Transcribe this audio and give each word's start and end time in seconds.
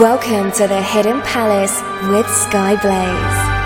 Welcome 0.00 0.52
to 0.52 0.66
the 0.66 0.82
Hidden 0.82 1.22
Palace 1.22 1.80
with 2.10 2.26
Skyblaze. 2.26 3.56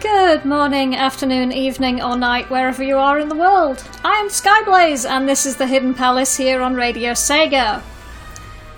Good 0.00 0.44
morning, 0.44 0.96
afternoon, 0.96 1.52
evening, 1.52 2.02
or 2.02 2.16
night, 2.16 2.50
wherever 2.50 2.82
you 2.82 2.96
are 2.96 3.20
in 3.20 3.28
the 3.28 3.36
world. 3.36 3.84
I 4.02 4.14
am 4.14 4.30
Skyblaze, 4.30 5.08
and 5.08 5.28
this 5.28 5.46
is 5.46 5.54
the 5.54 5.66
Hidden 5.66 5.94
Palace 5.94 6.36
here 6.36 6.60
on 6.60 6.74
Radio 6.74 7.12
Sega. 7.12 7.82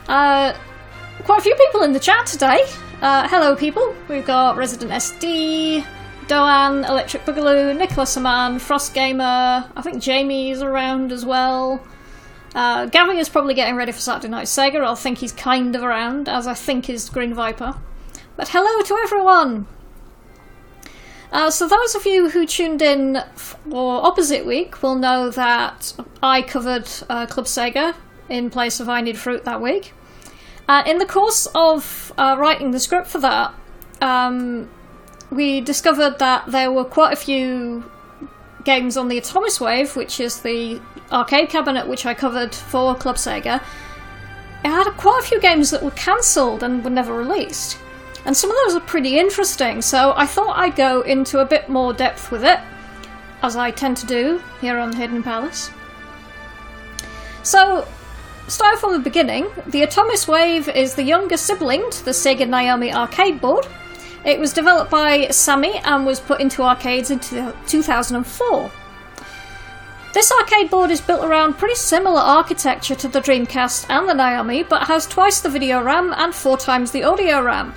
Uh, 0.07 0.55
quite 1.25 1.39
a 1.39 1.43
few 1.43 1.55
people 1.55 1.83
in 1.83 1.95
the 1.95 2.01
chat 2.01 2.27
today. 2.27 2.61
Uh, 3.01 3.27
hello, 3.27 3.57
people. 3.57 3.95
We've 4.07 4.27
got 4.27 4.59
Resident 4.59 4.91
SD, 4.91 5.87
Doan, 6.33 6.87
Electric 6.87 7.27
Boogaloo, 7.27 7.77
Nicholas 7.77 8.17
Aman, 8.17 8.59
Frost 8.59 8.95
Gamer. 8.95 9.71
I 9.77 9.83
think 9.83 10.03
Jamie's 10.03 10.63
around 10.63 11.13
as 11.13 11.27
well. 11.27 11.87
Uh, 12.55 12.87
Gavin 12.87 13.19
is 13.19 13.29
probably 13.29 13.53
getting 13.53 13.77
ready 13.77 13.93
for 13.93 14.01
Saturday 14.01 14.29
Night 14.29 14.47
Sega. 14.47 14.83
I 14.83 14.95
think 14.95 15.19
he's 15.19 15.33
kind 15.33 15.77
of 15.77 15.83
around, 15.83 16.31
as 16.31 16.47
I 16.47 16.55
think 16.55 16.89
is 16.89 17.11
Green 17.11 17.35
Viper. 17.35 17.75
But 18.35 18.49
hello 18.49 18.81
to 18.81 18.97
everyone. 19.03 19.67
Uh, 21.31 21.51
so 21.51 21.69
those 21.69 21.95
of 21.95 22.07
you 22.07 22.31
who 22.31 22.47
tuned 22.47 22.81
in 22.81 23.23
for 23.35 24.03
opposite 24.03 24.47
week 24.47 24.83
will 24.83 24.95
know 24.95 25.29
that 25.29 25.93
I 26.23 26.41
covered 26.41 26.89
uh, 27.11 27.27
Club 27.27 27.45
Sega 27.45 27.95
in 28.31 28.49
place 28.49 28.81
of 28.81 28.89
I 28.89 29.03
Need 29.03 29.19
Fruit 29.19 29.45
that 29.45 29.61
week. 29.61 29.93
Uh, 30.67 30.83
in 30.87 30.97
the 30.97 31.05
course 31.05 31.47
of 31.55 32.11
uh, 32.17 32.37
writing 32.39 32.71
the 32.71 32.81
script 32.81 33.09
for 33.09 33.19
that, 33.19 33.53
um, 34.01 34.71
we 35.33 35.63
discovered 35.63 36.19
that 36.19 36.45
there 36.47 36.71
were 36.71 36.85
quite 36.85 37.15
a 37.15 37.17
few 37.17 37.91
games 38.65 38.97
on 38.99 39.09
the 39.09 39.19
Atomiswave, 39.19 39.97
which 39.97 40.21
is 40.21 40.43
the 40.43 40.81
arcade 41.11 41.49
cabinet 41.49 41.89
which 41.89 42.05
I 42.05 42.13
covered 42.13 42.55
for 42.55 42.95
Club 42.95 43.17
Sega. 43.17 43.63
It 44.63 44.69
had 44.69 44.85
quite 44.99 45.23
a 45.25 45.27
few 45.27 45.41
games 45.41 45.71
that 45.71 45.83
were 45.83 45.91
cancelled 45.93 46.63
and 46.63 46.85
were 46.85 46.91
never 46.91 47.17
released. 47.17 47.79
And 48.27 48.37
some 48.37 48.51
of 48.51 48.57
those 48.65 48.77
are 48.77 48.87
pretty 48.87 49.19
interesting, 49.19 49.81
so 49.81 50.13
I 50.17 50.27
thought 50.27 50.59
I'd 50.59 50.77
go 50.77 51.01
into 51.01 51.41
a 51.41 51.47
bit 51.47 51.69
more 51.69 51.93
depth 51.93 52.31
with 52.31 52.45
it, 52.45 52.61
as 53.43 53.57
I 53.57 53.71
tend 53.71 53.97
to 53.99 54.07
do 54.07 54.41
here 54.61 54.79
on 54.79 54.95
Hidden 54.95 55.23
Palace. 55.23 55.71
So, 57.43 57.89
starting 58.47 58.79
from 58.79 58.93
the 58.93 59.01
beginning, 59.01 59.49
the 59.67 59.83
Atomiswave 59.83 60.73
is 60.73 60.95
the 60.95 61.03
younger 61.03 61.37
sibling 61.37 61.91
to 61.91 62.05
the 62.05 62.13
Sega 62.13 62.47
Naomi 62.47 62.93
arcade 62.93 63.41
board. 63.41 63.67
It 64.25 64.39
was 64.39 64.53
developed 64.53 64.91
by 64.91 65.29
Sammy 65.29 65.79
and 65.79 66.07
was 66.07 66.21
put 66.21 66.41
into 66.41 66.63
arcades 66.63 67.11
in 67.11 67.19
2004. 67.19 68.71
This 70.13 70.31
arcade 70.31 70.71
board 70.71 70.91
is 70.91 71.01
built 71.01 71.25
around 71.25 71.55
pretty 71.55 71.75
similar 71.75 72.21
architecture 72.21 72.95
to 72.95 73.09
the 73.09 73.21
Dreamcast 73.21 73.87
and 73.89 74.09
the 74.09 74.15
Naomi, 74.15 74.63
but 74.63 74.87
has 74.87 75.07
twice 75.07 75.41
the 75.41 75.49
video 75.49 75.83
RAM 75.83 76.13
and 76.17 76.35
four 76.35 76.57
times 76.57 76.91
the 76.91 77.03
audio 77.03 77.43
RAM. 77.43 77.75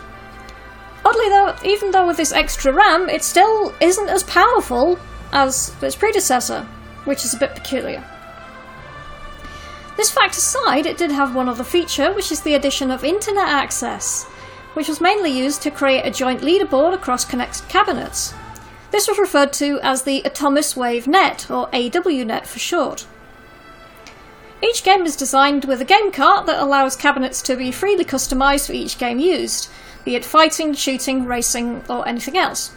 Oddly 1.06 1.30
though, 1.30 1.56
even 1.64 1.92
though 1.92 2.06
with 2.06 2.18
this 2.18 2.34
extra 2.34 2.74
RAM, 2.74 3.10
it 3.10 3.24
still 3.24 3.74
isn't 3.80 4.10
as 4.10 4.24
powerful 4.24 5.00
as 5.32 5.74
its 5.82 5.96
predecessor, 5.96 6.64
which 7.06 7.24
is 7.24 7.34
a 7.34 7.38
bit 7.38 7.56
peculiar. 7.56 8.04
This 9.98 10.12
fact 10.12 10.36
aside, 10.36 10.86
it 10.86 10.98
did 10.98 11.12
have 11.12 11.34
one 11.34 11.48
other 11.48 11.64
feature, 11.64 12.12
which 12.12 12.32
is 12.32 12.42
the 12.42 12.56
addition 12.56 12.92
of 12.92 13.04
internet 13.06 13.48
access, 13.48 14.26
which 14.76 14.88
was 14.88 15.02
mainly 15.02 15.32
used 15.32 15.62
to 15.64 15.72
create 15.72 16.06
a 16.06 16.12
joint 16.12 16.42
leaderboard 16.42 16.94
across 16.94 17.26
connected 17.26 17.68
cabinets. 17.68 18.34
This 18.92 19.08
was 19.08 19.18
referred 19.18 19.52
to 19.54 19.80
as 19.82 20.04
the 20.04 20.22
Atomiswave 20.24 21.08
Net, 21.08 21.50
or 21.50 21.68
AWNet 21.72 22.46
for 22.46 22.60
short. 22.60 23.08
Each 24.62 24.84
game 24.84 25.06
is 25.06 25.16
designed 25.16 25.66
with 25.66 25.82
a 25.82 25.86
game 25.86 26.12
cart 26.12 26.46
that 26.46 26.62
allows 26.62 26.96
cabinets 26.96 27.42
to 27.44 27.56
be 27.56 27.72
freely 27.72 28.06
customised 28.06 28.68
for 28.68 28.74
each 28.74 28.98
game 28.98 29.20
used, 29.20 29.70
be 30.06 30.16
it 30.16 30.24
fighting, 30.24 30.74
shooting, 30.74 31.26
racing, 31.26 31.84
or 31.90 32.08
anything 32.08 32.38
else. 32.38 32.72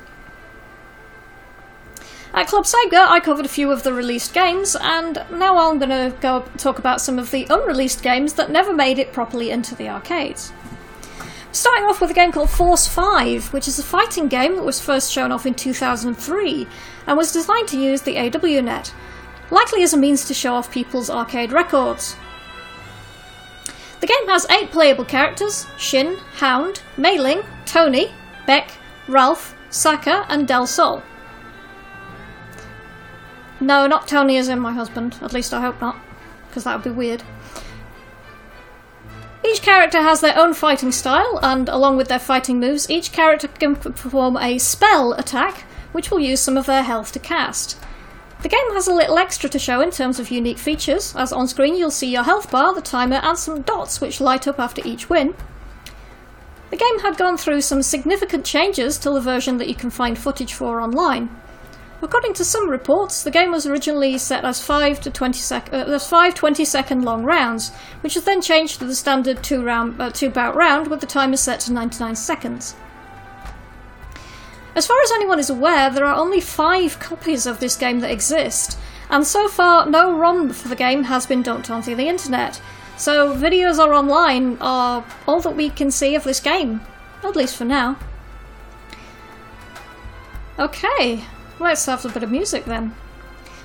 At 2.34 2.48
Club 2.48 2.64
Sega, 2.64 3.08
I 3.08 3.20
covered 3.20 3.47
a 3.47 3.48
few 3.48 3.72
of 3.72 3.82
the 3.82 3.92
released 3.92 4.34
games, 4.34 4.76
and 4.78 5.25
now 5.31 5.56
I'm 5.56 5.78
going 5.78 5.91
to 5.91 6.16
go 6.20 6.44
talk 6.56 6.78
about 6.78 7.00
some 7.00 7.19
of 7.19 7.31
the 7.31 7.47
unreleased 7.48 8.03
games 8.03 8.34
that 8.34 8.50
never 8.50 8.72
made 8.72 8.98
it 8.98 9.12
properly 9.12 9.50
into 9.50 9.75
the 9.75 9.88
arcades. 9.88 10.53
Starting 11.50 11.84
off 11.84 12.00
with 12.00 12.10
a 12.10 12.14
game 12.14 12.31
called 12.31 12.50
Force 12.50 12.86
5, 12.86 13.53
which 13.53 13.66
is 13.66 13.78
a 13.78 13.82
fighting 13.82 14.28
game 14.28 14.56
that 14.56 14.64
was 14.64 14.81
first 14.81 15.10
shown 15.10 15.32
off 15.32 15.47
in 15.47 15.54
2003 15.54 16.69
and 17.06 17.16
was 17.16 17.32
designed 17.32 17.69
to 17.69 17.81
use 17.81 18.03
the 18.03 18.16
AWNet, 18.16 18.92
likely 19.50 19.82
as 19.82 19.94
a 19.94 19.97
means 19.97 20.26
to 20.26 20.34
show 20.34 20.54
off 20.54 20.70
people's 20.70 21.08
arcade 21.08 21.53
records. 21.53 22.16
The 24.00 24.06
game 24.06 24.28
has 24.28 24.47
eight 24.50 24.70
playable 24.70 25.06
characters 25.06 25.66
Shin, 25.78 26.19
Hound, 26.37 26.82
Mei 26.97 27.19
Ling, 27.19 27.42
Tony, 27.64 28.12
Beck, 28.47 28.72
Ralph, 29.08 29.56
Saka, 29.70 30.26
and 30.28 30.47
Del 30.47 30.66
Sol. 30.66 31.03
No, 33.60 33.87
not 33.87 34.06
Tony 34.06 34.37
as 34.37 34.48
in 34.48 34.60
my 34.60 34.72
husband. 34.72 35.19
At 35.20 35.32
least 35.32 35.53
I 35.53 35.60
hope 35.60 35.81
not, 35.81 35.97
because 36.47 36.64
that 36.64 36.76
would 36.76 36.84
be 36.84 36.97
weird. 36.97 37.25
Each 39.44 39.62
character 39.62 40.03
has 40.03 40.21
their 40.21 40.38
own 40.38 40.53
fighting 40.54 40.93
style, 40.93 41.38
and 41.43 41.69
along 41.69 41.97
with 41.97 42.09
their 42.09 42.19
fighting 42.19 42.59
moves, 42.59 42.91
each 42.91 43.12
character 43.12 43.49
can 43.49 43.76
perform 43.76 44.37
a 44.37 44.59
spell 44.59 45.12
attack, 45.12 45.65
which 45.93 46.10
will 46.10 46.21
use 46.21 46.41
some 46.41 46.56
of 46.56 46.66
their 46.66 46.82
health 46.82 47.12
to 47.12 47.19
cast. 47.19 47.78
The 48.43 48.49
game 48.49 48.72
has 48.75 48.87
a 48.87 48.94
little 48.94 49.19
extra 49.19 49.49
to 49.50 49.59
show 49.59 49.81
in 49.81 49.91
terms 49.91 50.21
of 50.21 50.31
unique 50.31 50.59
features, 50.59 51.15
as 51.16 51.32
on 51.32 51.49
screen 51.49 51.76
you'll 51.76 51.91
see 51.91 52.12
your 52.12 52.22
health 52.25 52.50
bar, 52.50 52.75
the 52.75 52.82
timer, 52.82 53.16
and 53.16 53.37
some 53.37 53.62
dots 53.62 54.00
which 54.00 54.21
light 54.21 54.47
up 54.47 54.60
after 54.60 54.82
each 54.84 55.10
win. 55.10 55.34
The 56.70 56.76
game 56.76 57.00
had 57.00 57.16
gone 57.16 57.37
through 57.37 57.62
some 57.62 57.82
significant 57.82 58.44
changes 58.44 58.99
to 58.99 59.10
the 59.10 59.20
version 59.20 59.59
that 59.59 59.69
you 59.69 59.75
can 59.75 59.91
find 59.91 60.19
footage 60.19 60.53
for 60.53 60.81
online. 60.81 61.31
According 62.00 62.34
to 62.34 62.44
some 62.44 62.70
reports, 62.70 63.25
the 63.25 63.31
game 63.31 63.50
was 63.50 63.66
originally 63.66 64.19
set 64.19 64.44
as 64.44 64.62
5 64.62 65.00
to 65.00 65.10
20 65.10 65.38
sec- 65.38 65.72
uh, 65.72 65.98
5 65.98 66.34
20 66.34 66.64
second 66.64 67.04
long 67.04 67.25
rounds, 67.25 67.72
which 68.03 68.14
was 68.14 68.25
then 68.25 68.41
changed 68.41 68.78
to 68.78 68.84
the 68.84 68.94
standard 68.94 69.42
2 69.42 69.64
round 69.64 70.00
uh, 70.00 70.10
two 70.10 70.31
bout 70.31 70.54
round 70.54 70.87
with 70.87 71.00
the 71.00 71.06
timer 71.06 71.37
set 71.37 71.58
to 71.60 71.72
99 71.72 72.14
seconds. 72.14 72.76
As 74.76 74.87
far 74.87 75.00
as 75.03 75.10
anyone 75.10 75.41
is 75.41 75.50
aware, 75.50 75.91
there 75.91 76.04
are 76.04 76.14
only 76.14 76.41
5 76.41 77.00
copies 77.00 77.47
of 77.47 77.58
this 77.58 77.75
game 77.75 77.98
that 78.00 78.12
exist, 78.12 78.78
and 79.10 79.26
so 79.26 79.48
far 79.48 79.84
no 79.84 80.16
ROM 80.16 80.50
for 80.50 80.69
the 80.69 80.76
game 80.76 81.04
has 81.04 81.26
been 81.26 81.42
dumped 81.42 81.69
onto 81.69 81.97
the 81.97 82.06
internet. 82.06 82.60
So 82.97 83.34
videos 83.34 83.78
are 83.81 83.92
online 83.92 84.56
are 84.60 85.04
all 85.26 85.41
that 85.41 85.56
we 85.56 85.69
can 85.69 85.91
see 85.91 86.14
of 86.14 86.22
this 86.22 86.38
game, 86.38 86.81
at 87.25 87.34
least 87.34 87.56
for 87.56 87.64
now. 87.64 87.98
Okay, 90.60 91.25
Let's 91.60 91.86
have 91.86 92.04
a 92.04 92.08
bit 92.08 92.22
of 92.22 92.30
music 92.30 92.64
then. 92.66 92.94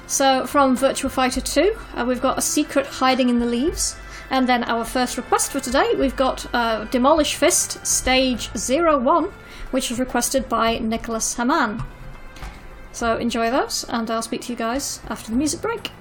So, 0.08 0.46
from 0.48 0.76
Virtual 0.76 1.09
Fighter 1.09 1.42
2, 1.42 1.76
uh, 1.95 2.06
we've 2.07 2.22
got 2.22 2.38
A 2.38 2.42
Secret 2.42 2.88
Hiding 2.88 3.30
in 3.30 3.40
the 3.40 3.45
Leaves. 3.45 3.95
And 4.30 4.50
then 4.50 4.63
our 4.63 4.84
first 4.84 5.16
request 5.16 5.51
for 5.51 5.60
today, 5.60 5.94
we've 5.98 6.16
got 6.16 6.48
uh, 6.54 6.86
Demolish 6.86 7.36
Fist 7.36 7.86
Stage 7.86 8.50
01, 8.56 9.25
which 9.72 9.90
was 9.90 10.00
requested 10.00 10.50
by 10.50 10.80
Nicholas 10.80 11.36
Haman. 11.36 11.84
So, 12.92 13.18
enjoy 13.18 13.51
those, 13.51 13.86
and 13.86 14.10
I'll 14.10 14.22
speak 14.24 14.42
to 14.42 14.54
you 14.54 14.57
guys 14.57 15.00
after 15.10 15.30
the 15.30 15.38
music 15.38 15.62
break. 15.62 15.92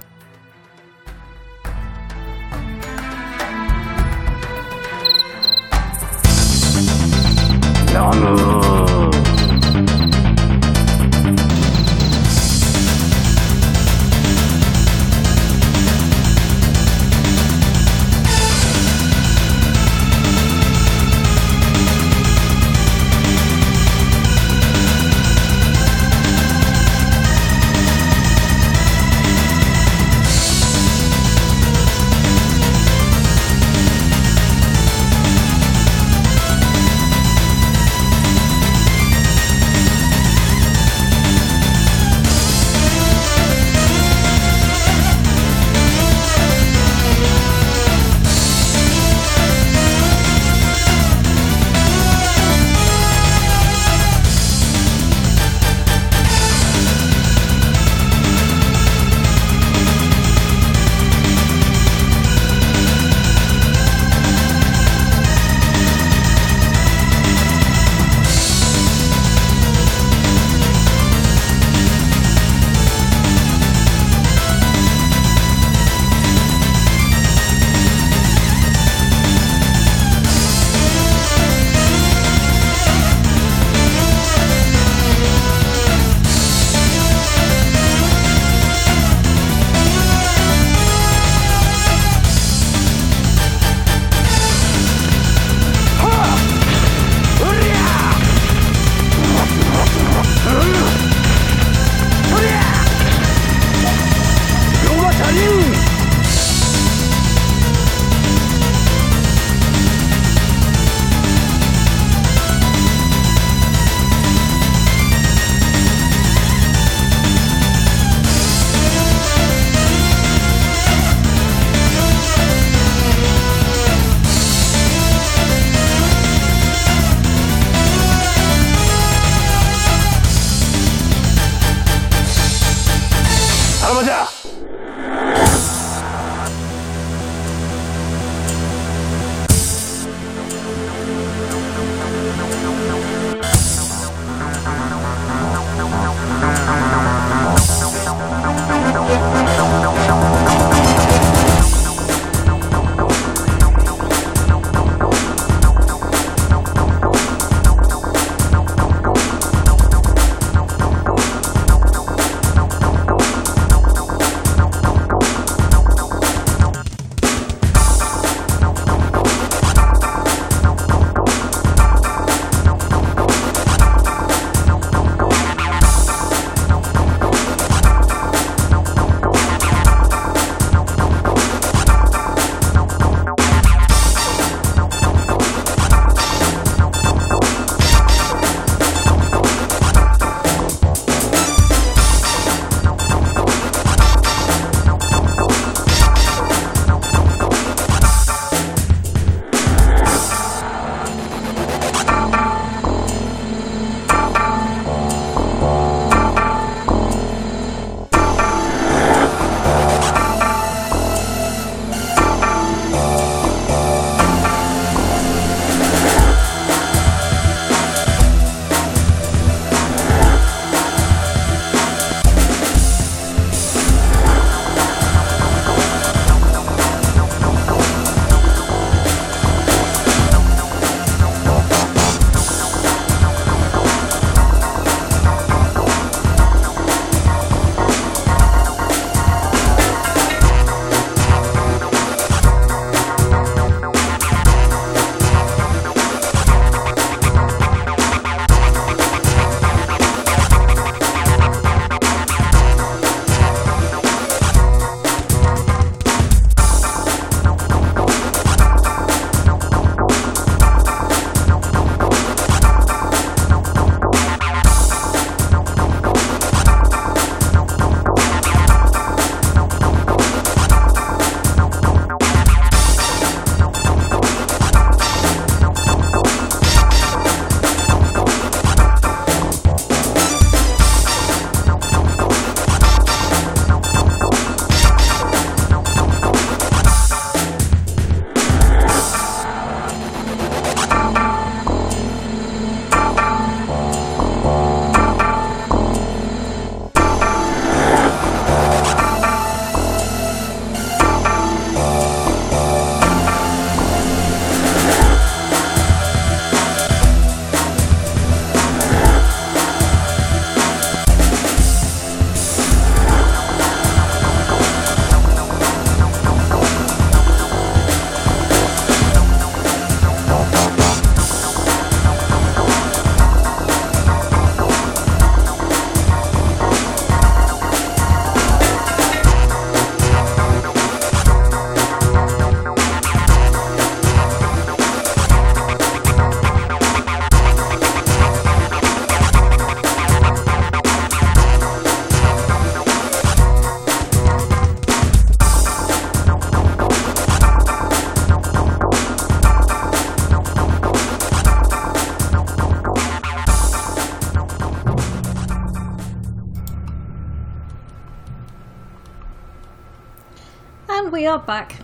Are 361.32 361.39
back. 361.39 361.77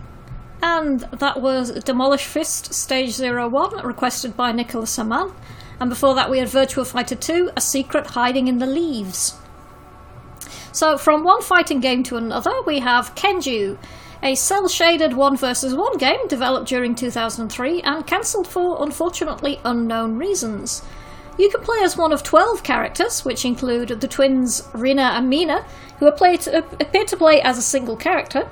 And 0.62 1.00
that 1.00 1.40
was 1.40 1.82
Demolish 1.82 2.24
Fist 2.24 2.74
Stage 2.74 3.18
01, 3.18 3.86
requested 3.86 4.36
by 4.36 4.52
Nicholas 4.52 4.90
Saman. 4.90 5.32
And 5.80 5.88
before 5.88 6.14
that, 6.16 6.28
we 6.28 6.38
had 6.38 6.48
Virtual 6.48 6.84
Fighter 6.84 7.14
2, 7.14 7.52
A 7.56 7.60
Secret 7.60 8.08
Hiding 8.08 8.48
in 8.48 8.58
the 8.58 8.66
Leaves. 8.66 9.38
So, 10.72 10.98
from 10.98 11.24
one 11.24 11.40
fighting 11.40 11.80
game 11.80 12.02
to 12.04 12.18
another, 12.18 12.52
we 12.66 12.80
have 12.80 13.14
Kenju, 13.14 13.78
a 14.22 14.34
cel 14.34 14.68
shaded 14.68 15.14
1 15.14 15.36
vs 15.38 15.74
1 15.74 15.96
game 15.96 16.28
developed 16.28 16.68
during 16.68 16.94
2003 16.94 17.80
and 17.80 18.06
cancelled 18.06 18.48
for 18.48 18.82
unfortunately 18.82 19.60
unknown 19.64 20.18
reasons. 20.18 20.82
You 21.38 21.48
can 21.48 21.62
play 21.62 21.78
as 21.82 21.96
one 21.96 22.12
of 22.12 22.22
12 22.22 22.62
characters, 22.62 23.24
which 23.24 23.46
include 23.46 23.88
the 24.00 24.08
twins 24.08 24.68
Rina 24.74 25.12
and 25.14 25.30
Mina, 25.30 25.64
who 26.00 26.06
appear 26.06 26.36
to 26.36 27.16
play 27.16 27.40
as 27.40 27.56
a 27.56 27.62
single 27.62 27.96
character. 27.96 28.50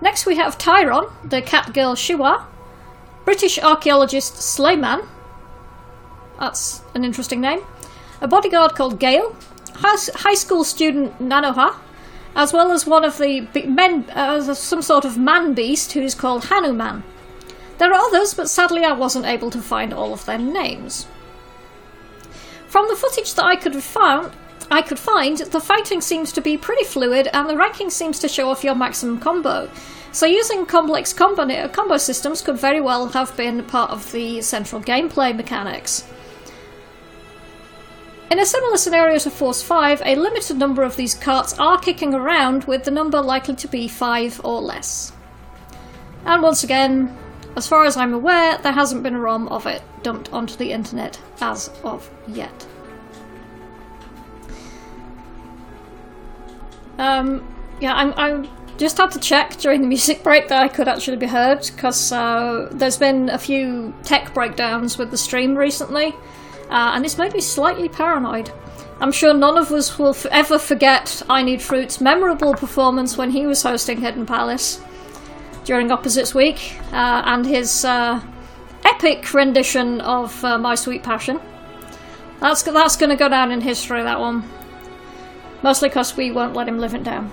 Next, 0.00 0.26
we 0.26 0.36
have 0.36 0.56
Tyron, 0.56 1.10
the 1.28 1.42
cat 1.42 1.72
girl 1.74 1.94
Shiwa, 1.94 2.44
British 3.24 3.58
archaeologist 3.58 4.34
Slayman, 4.34 5.06
that's 6.38 6.82
an 6.94 7.04
interesting 7.04 7.40
name, 7.40 7.60
a 8.20 8.26
bodyguard 8.26 8.74
called 8.74 8.98
Gale, 8.98 9.36
high 9.74 10.34
school 10.34 10.64
student 10.64 11.18
Nanoha, 11.18 11.76
as 12.34 12.52
well 12.52 12.72
as 12.72 12.86
one 12.86 13.04
of 13.04 13.18
the 13.18 13.46
men, 13.66 14.08
uh, 14.10 14.54
some 14.54 14.82
sort 14.82 15.04
of 15.04 15.18
man 15.18 15.52
beast 15.52 15.92
who 15.92 16.00
is 16.00 16.14
called 16.14 16.44
Hanuman. 16.44 17.02
There 17.78 17.92
are 17.92 18.06
others, 18.06 18.34
but 18.34 18.48
sadly 18.48 18.84
I 18.84 18.92
wasn't 18.92 19.26
able 19.26 19.50
to 19.50 19.60
find 19.60 19.92
all 19.92 20.12
of 20.12 20.24
their 20.24 20.38
names. 20.38 21.06
From 22.68 22.88
the 22.88 22.96
footage 22.96 23.34
that 23.34 23.44
I 23.44 23.56
could 23.56 23.74
have 23.74 23.84
found, 23.84 24.32
I 24.70 24.82
could 24.82 24.98
find, 24.98 25.38
the 25.38 25.60
fighting 25.60 26.00
seems 26.00 26.32
to 26.32 26.40
be 26.40 26.56
pretty 26.56 26.84
fluid 26.84 27.28
and 27.32 27.48
the 27.48 27.56
ranking 27.56 27.90
seems 27.90 28.20
to 28.20 28.28
show 28.28 28.50
off 28.50 28.62
your 28.62 28.76
maximum 28.76 29.18
combo. 29.18 29.68
So 30.12 30.26
using 30.26 30.64
complex 30.64 31.12
combo, 31.12 31.68
combo 31.68 31.96
systems 31.96 32.40
could 32.40 32.56
very 32.56 32.80
well 32.80 33.08
have 33.08 33.36
been 33.36 33.64
part 33.64 33.90
of 33.90 34.10
the 34.12 34.40
central 34.42 34.80
gameplay 34.80 35.34
mechanics. 35.34 36.06
In 38.30 38.38
a 38.38 38.46
similar 38.46 38.76
scenario 38.76 39.18
to 39.18 39.30
Force 39.30 39.60
5, 39.60 40.02
a 40.04 40.14
limited 40.14 40.56
number 40.56 40.84
of 40.84 40.94
these 40.94 41.16
carts 41.16 41.58
are 41.58 41.80
kicking 41.80 42.14
around, 42.14 42.62
with 42.64 42.84
the 42.84 42.92
number 42.92 43.20
likely 43.20 43.56
to 43.56 43.66
be 43.66 43.88
5 43.88 44.42
or 44.44 44.60
less. 44.60 45.12
And 46.24 46.40
once 46.40 46.62
again, 46.62 47.16
as 47.56 47.66
far 47.66 47.84
as 47.86 47.96
I'm 47.96 48.14
aware, 48.14 48.56
there 48.58 48.70
hasn't 48.70 49.02
been 49.02 49.16
a 49.16 49.20
ROM 49.20 49.48
of 49.48 49.66
it 49.66 49.82
dumped 50.04 50.32
onto 50.32 50.54
the 50.54 50.70
internet 50.70 51.18
as 51.40 51.70
of 51.82 52.08
yet. 52.28 52.66
Um, 57.00 57.42
yeah, 57.80 57.94
I'm, 57.94 58.12
I'm 58.16 58.48
just 58.76 58.98
had 58.98 59.10
to 59.12 59.18
check 59.18 59.56
during 59.56 59.80
the 59.80 59.86
music 59.86 60.22
break 60.22 60.48
that 60.48 60.62
I 60.62 60.68
could 60.68 60.86
actually 60.86 61.16
be 61.16 61.26
heard 61.26 61.66
because 61.74 62.12
uh, 62.12 62.68
there's 62.70 62.98
been 62.98 63.30
a 63.30 63.38
few 63.38 63.94
tech 64.04 64.34
breakdowns 64.34 64.98
with 64.98 65.10
the 65.10 65.16
stream 65.16 65.56
recently 65.56 66.14
uh, 66.68 66.92
and 66.94 67.04
it's 67.04 67.16
made 67.16 67.32
me 67.32 67.40
slightly 67.40 67.88
paranoid. 67.88 68.52
I'm 69.00 69.12
sure 69.12 69.32
none 69.32 69.56
of 69.56 69.72
us 69.72 69.98
will 69.98 70.10
f- 70.10 70.26
ever 70.26 70.58
forget 70.58 71.22
I 71.28 71.42
Need 71.42 71.62
Fruit's 71.62 72.02
memorable 72.02 72.52
performance 72.52 73.16
when 73.16 73.30
he 73.30 73.46
was 73.46 73.62
hosting 73.62 73.98
Hidden 74.02 74.26
Palace 74.26 74.78
during 75.64 75.90
Opposites 75.90 76.34
Week 76.34 76.78
uh, 76.92 77.22
and 77.24 77.46
his 77.46 77.82
uh, 77.82 78.20
epic 78.84 79.32
rendition 79.32 80.02
of 80.02 80.44
uh, 80.44 80.58
My 80.58 80.74
Sweet 80.74 81.02
Passion. 81.02 81.40
That's, 82.40 82.62
that's 82.62 82.96
going 82.96 83.10
to 83.10 83.16
go 83.16 83.30
down 83.30 83.52
in 83.52 83.62
history, 83.62 84.02
that 84.02 84.20
one. 84.20 84.44
Mostly 85.62 85.88
because 85.88 86.16
we 86.16 86.30
won't 86.30 86.54
let 86.54 86.68
him 86.68 86.78
live 86.78 86.94
it 86.94 87.04
down. 87.04 87.30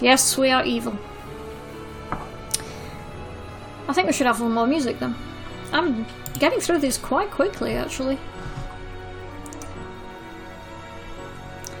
Yes, 0.00 0.36
we 0.36 0.50
are 0.50 0.64
evil. 0.64 0.98
I 3.88 3.92
think 3.92 4.06
we 4.06 4.12
should 4.12 4.26
have 4.26 4.40
a 4.40 4.44
little 4.44 4.54
more 4.54 4.66
music 4.66 4.98
then. 4.98 5.14
I'm 5.72 6.06
getting 6.38 6.60
through 6.60 6.78
these 6.78 6.98
quite 6.98 7.30
quickly, 7.30 7.74
actually. 7.74 8.18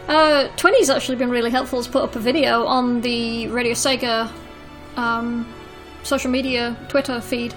Uh, 0.08 0.48
Twinny's 0.56 0.88
actually 0.88 1.16
been 1.16 1.30
really 1.30 1.50
helpful 1.50 1.82
to 1.82 1.90
put 1.90 2.02
up 2.04 2.14
a 2.14 2.20
video 2.20 2.64
on 2.64 3.00
the 3.00 3.48
Radio 3.48 3.72
Sega 3.72 4.30
um, 4.96 5.52
social 6.04 6.30
media 6.30 6.76
Twitter 6.88 7.20
feed, 7.20 7.52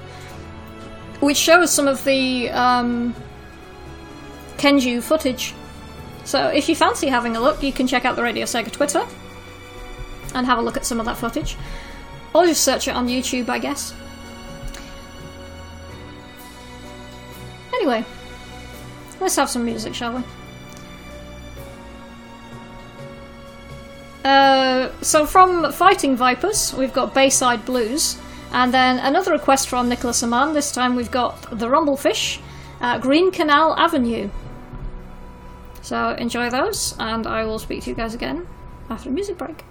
which 1.19 1.37
shows 1.37 1.71
some 1.71 1.87
of 1.87 2.03
the 2.03 2.49
um, 2.49 3.13
Kenju 4.57 5.01
footage. 5.03 5.53
So 6.29 6.49
if 6.49 6.69
you 6.69 6.75
fancy 6.75 7.07
having 7.07 7.35
a 7.35 7.39
look, 7.39 7.63
you 7.63 7.73
can 7.73 7.87
check 7.87 8.05
out 8.05 8.15
the 8.15 8.21
Radio 8.21 8.45
Sega 8.45 8.71
Twitter 8.71 9.03
and 10.35 10.45
have 10.45 10.59
a 10.59 10.61
look 10.61 10.77
at 10.77 10.85
some 10.85 10.99
of 10.99 11.07
that 11.07 11.17
footage. 11.17 11.57
Or 12.35 12.45
just 12.45 12.63
search 12.63 12.87
it 12.87 12.91
on 12.91 13.07
YouTube, 13.07 13.49
I 13.49 13.57
guess. 13.57 13.95
Anyway, 17.73 18.05
let's 19.19 19.35
have 19.37 19.49
some 19.49 19.65
music, 19.65 19.95
shall 19.95 20.17
we? 20.17 20.23
Uh, 24.23 24.91
so 25.01 25.25
from 25.25 25.71
Fighting 25.71 26.15
Vipers, 26.15 26.75
we've 26.75 26.93
got 26.93 27.15
Bayside 27.15 27.65
Blues, 27.65 28.19
and 28.51 28.71
then 28.71 28.99
another 28.99 29.31
request 29.31 29.67
from 29.67 29.89
Nicholas 29.89 30.21
Aman. 30.21 30.53
This 30.53 30.71
time 30.71 30.95
we've 30.95 31.09
got 31.09 31.41
The 31.57 31.65
Rumblefish, 31.65 32.39
uh, 32.81 32.99
Green 32.99 33.31
Canal 33.31 33.75
Avenue. 33.79 34.29
So 35.89 36.11
enjoy 36.19 36.51
those, 36.51 36.93
and 36.99 37.25
I 37.25 37.45
will 37.45 37.57
speak 37.57 37.81
to 37.81 37.89
you 37.89 37.95
guys 37.95 38.13
again 38.13 38.47
after 38.91 39.09
the 39.09 39.15
music 39.15 39.39
break. 39.39 39.65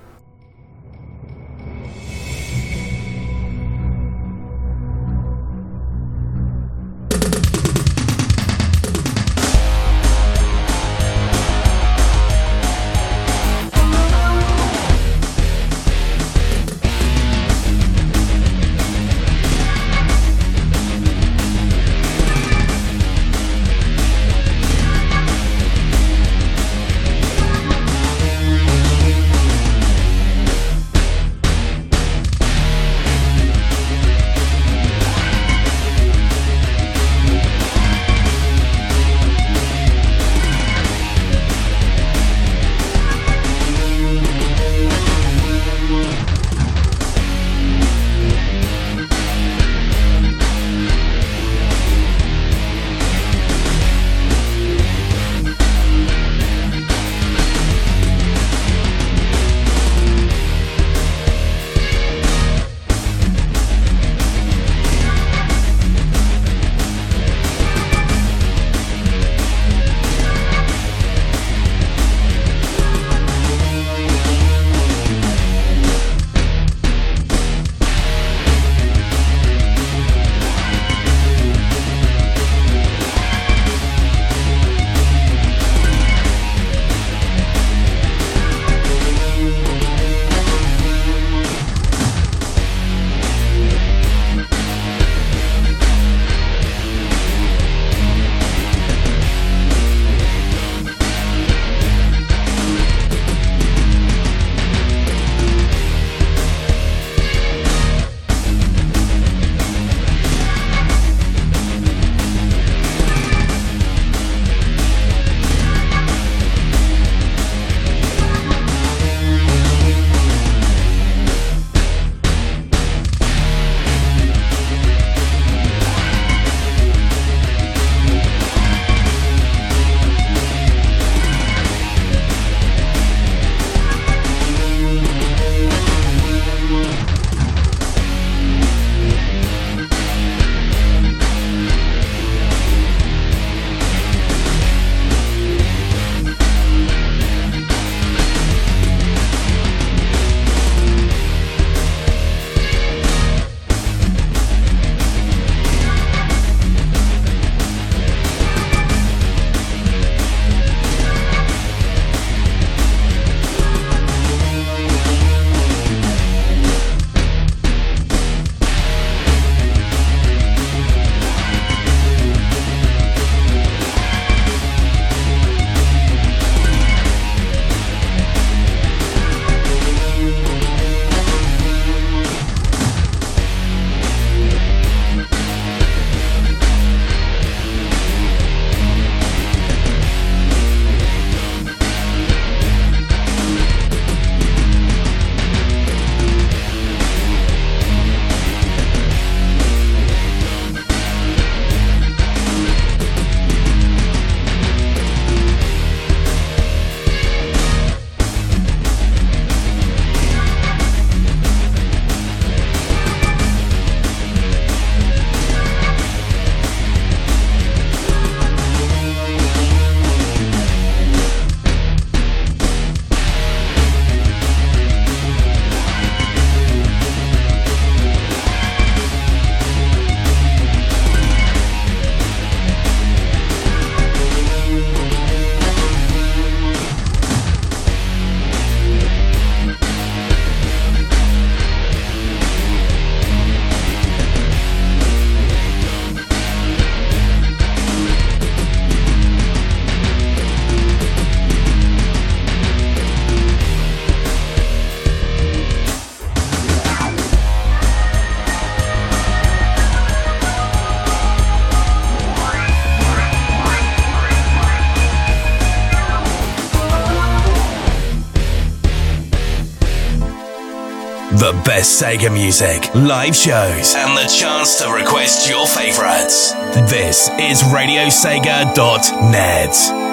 Best 271.79 272.03
Sega 272.03 272.33
music, 272.33 272.93
live 272.93 273.37
shows, 273.37 273.95
and 273.95 274.17
the 274.17 274.27
chance 274.29 274.83
to 274.83 274.93
request 274.93 275.49
your 275.49 275.65
favorites. 275.65 276.51
This 276.91 277.29
is 277.39 277.63
RadioSega.net. 277.63 280.08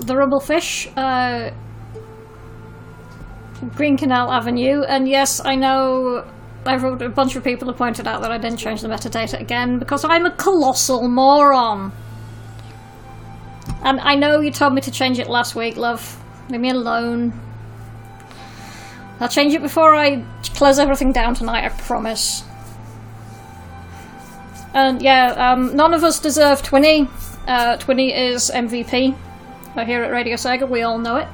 the 0.00 0.14
Rumblefish, 0.14 0.92
uh, 0.96 1.52
Green 3.74 3.96
Canal 3.96 4.30
Avenue, 4.30 4.82
and 4.82 5.08
yes, 5.08 5.44
I 5.44 5.56
know 5.56 6.24
I've 6.64 6.84
a 6.84 7.08
bunch 7.08 7.34
of 7.36 7.44
people 7.44 7.68
have 7.68 7.76
pointed 7.76 8.06
out 8.06 8.20
that 8.22 8.30
I 8.30 8.38
didn't 8.38 8.58
change 8.58 8.82
the 8.82 8.88
metadata 8.88 9.40
again 9.40 9.78
because 9.78 10.04
I'm 10.04 10.26
a 10.26 10.30
colossal 10.30 11.08
moron. 11.08 11.92
And 13.82 14.00
I 14.00 14.14
know 14.14 14.40
you 14.40 14.50
told 14.50 14.74
me 14.74 14.80
to 14.82 14.90
change 14.90 15.18
it 15.18 15.28
last 15.28 15.54
week, 15.54 15.76
love. 15.76 16.22
Leave 16.50 16.60
me 16.60 16.70
alone. 16.70 17.38
I'll 19.20 19.28
change 19.28 19.54
it 19.54 19.62
before 19.62 19.94
I 19.94 20.24
close 20.54 20.78
everything 20.78 21.12
down 21.12 21.34
tonight, 21.34 21.64
I 21.64 21.68
promise. 21.70 22.44
And 24.74 25.02
yeah, 25.02 25.32
um, 25.32 25.74
none 25.74 25.94
of 25.94 26.04
us 26.04 26.20
deserve 26.20 26.62
Twinny. 26.62 27.08
Uh, 27.46 27.78
Twinny 27.78 28.16
is 28.16 28.50
MVP 28.50 29.16
here 29.86 30.02
at 30.02 30.10
Radio 30.10 30.36
Sega, 30.36 30.68
we 30.68 30.82
all 30.82 30.98
know 30.98 31.16
it. 31.16 31.28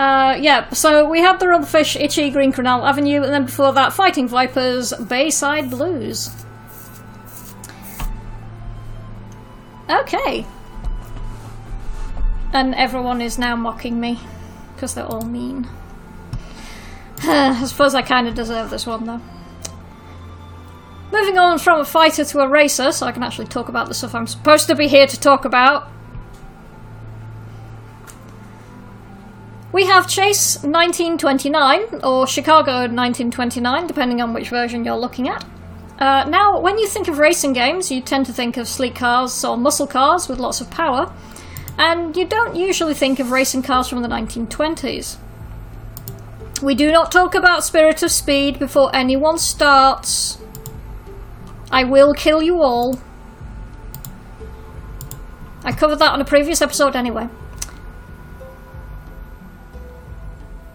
Uh, 0.00 0.34
yeah, 0.40 0.66
so 0.70 1.06
we 1.08 1.20
had 1.20 1.38
the 1.40 1.46
Rumblefish, 1.46 2.00
Itchy, 2.00 2.30
Green 2.30 2.52
Canal 2.52 2.86
Avenue, 2.86 3.22
and 3.22 3.32
then 3.32 3.44
before 3.44 3.72
that, 3.74 3.92
Fighting 3.92 4.28
Vipers, 4.28 4.94
Bayside 4.94 5.68
Blues. 5.68 6.30
Okay. 9.90 10.46
And 12.54 12.74
everyone 12.74 13.20
is 13.20 13.38
now 13.38 13.56
mocking 13.56 14.00
me, 14.00 14.18
because 14.74 14.94
they're 14.94 15.04
all 15.04 15.26
mean. 15.26 15.68
I 17.22 17.64
suppose 17.66 17.94
I 17.94 18.00
kind 18.00 18.26
of 18.26 18.34
deserve 18.34 18.70
this 18.70 18.86
one, 18.86 19.04
though. 19.04 19.20
Moving 21.12 21.38
on 21.38 21.58
from 21.58 21.80
a 21.80 21.84
fighter 21.84 22.24
to 22.24 22.38
a 22.40 22.48
racer, 22.48 22.92
so 22.92 23.04
I 23.04 23.12
can 23.12 23.22
actually 23.22 23.48
talk 23.48 23.68
about 23.68 23.88
the 23.88 23.94
stuff 23.94 24.14
I'm 24.14 24.26
supposed 24.26 24.68
to 24.68 24.74
be 24.74 24.88
here 24.88 25.06
to 25.06 25.20
talk 25.20 25.44
about. 25.44 25.90
We 29.72 29.86
have 29.86 30.08
Chase 30.08 30.56
1929, 30.64 32.00
or 32.02 32.26
Chicago 32.26 32.72
1929, 32.72 33.86
depending 33.86 34.20
on 34.20 34.34
which 34.34 34.48
version 34.48 34.84
you're 34.84 34.96
looking 34.96 35.28
at. 35.28 35.44
Uh, 35.96 36.24
now, 36.28 36.58
when 36.58 36.76
you 36.78 36.88
think 36.88 37.06
of 37.06 37.18
racing 37.18 37.52
games, 37.52 37.88
you 37.88 38.00
tend 38.00 38.26
to 38.26 38.32
think 38.32 38.56
of 38.56 38.66
sleek 38.66 38.96
cars 38.96 39.44
or 39.44 39.56
muscle 39.56 39.86
cars 39.86 40.28
with 40.28 40.40
lots 40.40 40.60
of 40.60 40.70
power, 40.70 41.12
and 41.78 42.16
you 42.16 42.26
don't 42.26 42.56
usually 42.56 42.94
think 42.94 43.20
of 43.20 43.30
racing 43.30 43.62
cars 43.62 43.86
from 43.86 44.02
the 44.02 44.08
1920s. 44.08 45.18
We 46.60 46.74
do 46.74 46.90
not 46.90 47.12
talk 47.12 47.36
about 47.36 47.62
Spirit 47.62 48.02
of 48.02 48.10
Speed 48.10 48.58
before 48.58 48.94
anyone 48.94 49.38
starts. 49.38 50.38
I 51.70 51.84
will 51.84 52.12
kill 52.12 52.42
you 52.42 52.60
all. 52.60 52.98
I 55.62 55.70
covered 55.70 56.00
that 56.00 56.12
on 56.12 56.20
a 56.20 56.24
previous 56.24 56.60
episode 56.60 56.96
anyway. 56.96 57.28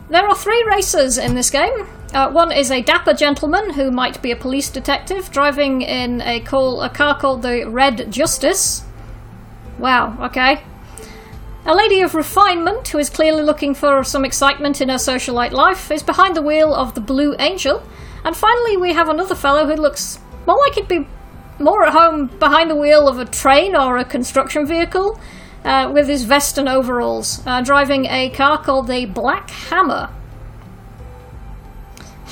There 0.10 0.28
are 0.28 0.36
three 0.36 0.64
racers 0.68 1.18
in 1.18 1.34
this 1.34 1.50
game. 1.50 1.88
Uh, 2.14 2.30
one 2.30 2.52
is 2.52 2.70
a 2.70 2.82
dapper 2.82 3.14
gentleman 3.14 3.72
who 3.72 3.90
might 3.90 4.22
be 4.22 4.32
a 4.32 4.36
police 4.36 4.70
detective 4.70 5.32
driving 5.32 5.82
in 5.82 6.22
a, 6.22 6.40
call, 6.42 6.82
a 6.84 6.90
car 6.90 7.18
called 7.20 7.42
the 7.42 7.68
Red 7.68 8.12
Justice. 8.12 8.84
Wow, 9.80 10.16
okay. 10.26 10.62
A 11.66 11.74
lady 11.74 12.02
of 12.02 12.14
refinement 12.14 12.90
who 12.90 13.00
is 13.00 13.10
clearly 13.10 13.42
looking 13.42 13.74
for 13.74 14.04
some 14.04 14.24
excitement 14.24 14.80
in 14.80 14.90
her 14.90 14.96
socialite 14.96 15.52
life 15.52 15.90
is 15.90 16.04
behind 16.04 16.36
the 16.36 16.42
wheel 16.44 16.74
of 16.74 16.94
the 16.94 17.02
Blue 17.02 17.36
Angel. 17.40 17.82
And 18.24 18.38
finally, 18.38 18.78
we 18.78 18.94
have 18.94 19.10
another 19.10 19.36
fellow 19.36 19.66
who 19.66 19.74
looks 19.74 20.20
more 20.46 20.60
like 20.60 20.76
he'd 20.76 20.88
be 20.88 21.08
more 21.58 21.84
at 21.84 21.94
home 21.94 22.28
behind 22.28 22.70
the 22.70 22.76
wheel 22.76 23.08
of 23.08 23.18
a 23.18 23.26
train 23.26 23.76
or 23.76 23.98
a 23.98 24.06
construction 24.06 24.68
vehicle 24.68 25.20
uh, 25.66 25.92
with 25.92 26.08
his 26.08 26.24
vest 26.24 26.58
and 26.58 26.70
overalls, 26.70 27.42
uh, 27.46 27.60
driving 27.62 28.06
a 28.06 28.30
car 28.30 28.58
called 28.58 28.88
the 28.88 29.06
Black 29.06 29.50
Hammer. 29.50 30.10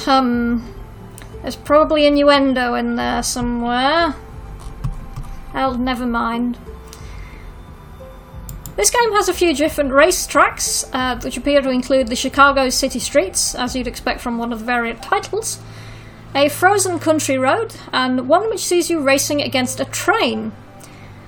Um, 0.06 0.74
there's 1.42 1.56
probably 1.56 2.06
innuendo 2.06 2.76
in 2.76 2.96
there 2.96 3.24
somewhere. 3.24 4.16
I'll 5.54 5.78
never 5.78 6.06
mind. 6.06 6.58
This 8.76 8.90
game 8.90 9.12
has 9.14 9.30
a 9.30 9.34
few 9.34 9.54
different 9.54 9.92
race 9.92 10.26
tracks, 10.26 10.86
uh, 10.94 11.20
which 11.20 11.38
appear 11.38 11.62
to 11.62 11.70
include 11.70 12.08
the 12.08 12.16
Chicago 12.16 12.70
city 12.70 13.00
streets, 13.00 13.56
as 13.56 13.76
you'd 13.76 13.88
expect 13.88 14.20
from 14.22 14.38
one 14.38 14.52
of 14.52 14.60
the 14.60 14.66
variant 14.66 15.02
titles, 15.02 15.60
a 16.36 16.50
frozen 16.50 17.00
country 17.00 17.38
road, 17.38 17.76
and 17.92 18.28
one 18.28 18.50
which 18.50 18.66
sees 18.66 18.90
you 18.90 19.00
racing 19.00 19.42
against 19.42 19.80
a 19.80 19.86
train 19.86 20.52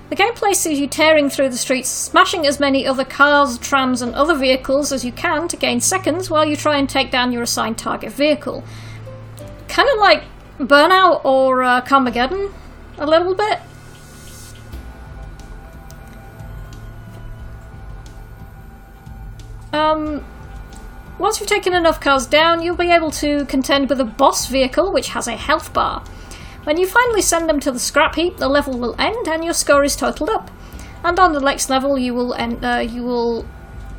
the 0.08 0.16
gameplay 0.16 0.54
sees 0.54 0.78
you 0.78 0.86
tearing 0.86 1.28
through 1.28 1.48
the 1.48 1.56
streets, 1.56 1.88
smashing 1.88 2.46
as 2.46 2.60
many 2.60 2.86
other 2.86 3.04
cars, 3.04 3.58
trams, 3.58 4.02
and 4.02 4.14
other 4.14 4.36
vehicles 4.36 4.92
as 4.92 5.04
you 5.04 5.10
can 5.10 5.48
to 5.48 5.56
gain 5.56 5.80
seconds 5.80 6.30
while 6.30 6.44
you 6.44 6.54
try 6.56 6.76
and 6.76 6.88
take 6.88 7.10
down 7.10 7.32
your 7.32 7.42
assigned 7.42 7.76
target 7.76 8.12
vehicle. 8.12 8.62
Kind 9.68 9.88
of 9.92 9.98
like 9.98 10.22
Burnout 10.58 11.24
or 11.24 11.64
uh, 11.64 11.80
Carmageddon, 11.82 12.52
a 12.98 13.06
little 13.06 13.34
bit. 13.34 13.60
Um, 19.72 20.24
once 21.18 21.40
you've 21.40 21.48
taken 21.48 21.74
enough 21.74 22.00
cars 22.00 22.26
down, 22.26 22.62
you'll 22.62 22.76
be 22.76 22.90
able 22.90 23.10
to 23.10 23.44
contend 23.46 23.88
with 23.88 24.00
a 24.00 24.04
boss 24.04 24.46
vehicle 24.46 24.92
which 24.92 25.08
has 25.08 25.26
a 25.26 25.36
health 25.36 25.72
bar. 25.72 26.04
When 26.66 26.78
you 26.78 26.88
finally 26.88 27.22
send 27.22 27.48
them 27.48 27.60
to 27.60 27.70
the 27.70 27.78
scrap 27.78 28.16
heap, 28.16 28.38
the 28.38 28.48
level 28.48 28.76
will 28.76 28.96
end 28.98 29.28
and 29.28 29.44
your 29.44 29.54
score 29.54 29.84
is 29.84 29.94
totaled 29.94 30.30
up. 30.30 30.50
And 31.04 31.16
on 31.20 31.32
the 31.32 31.38
next 31.38 31.70
level, 31.70 31.96
you 31.96 32.12
will 32.12 32.34
en- 32.34 32.64
uh, 32.64 32.78
you 32.78 33.04
will 33.04 33.46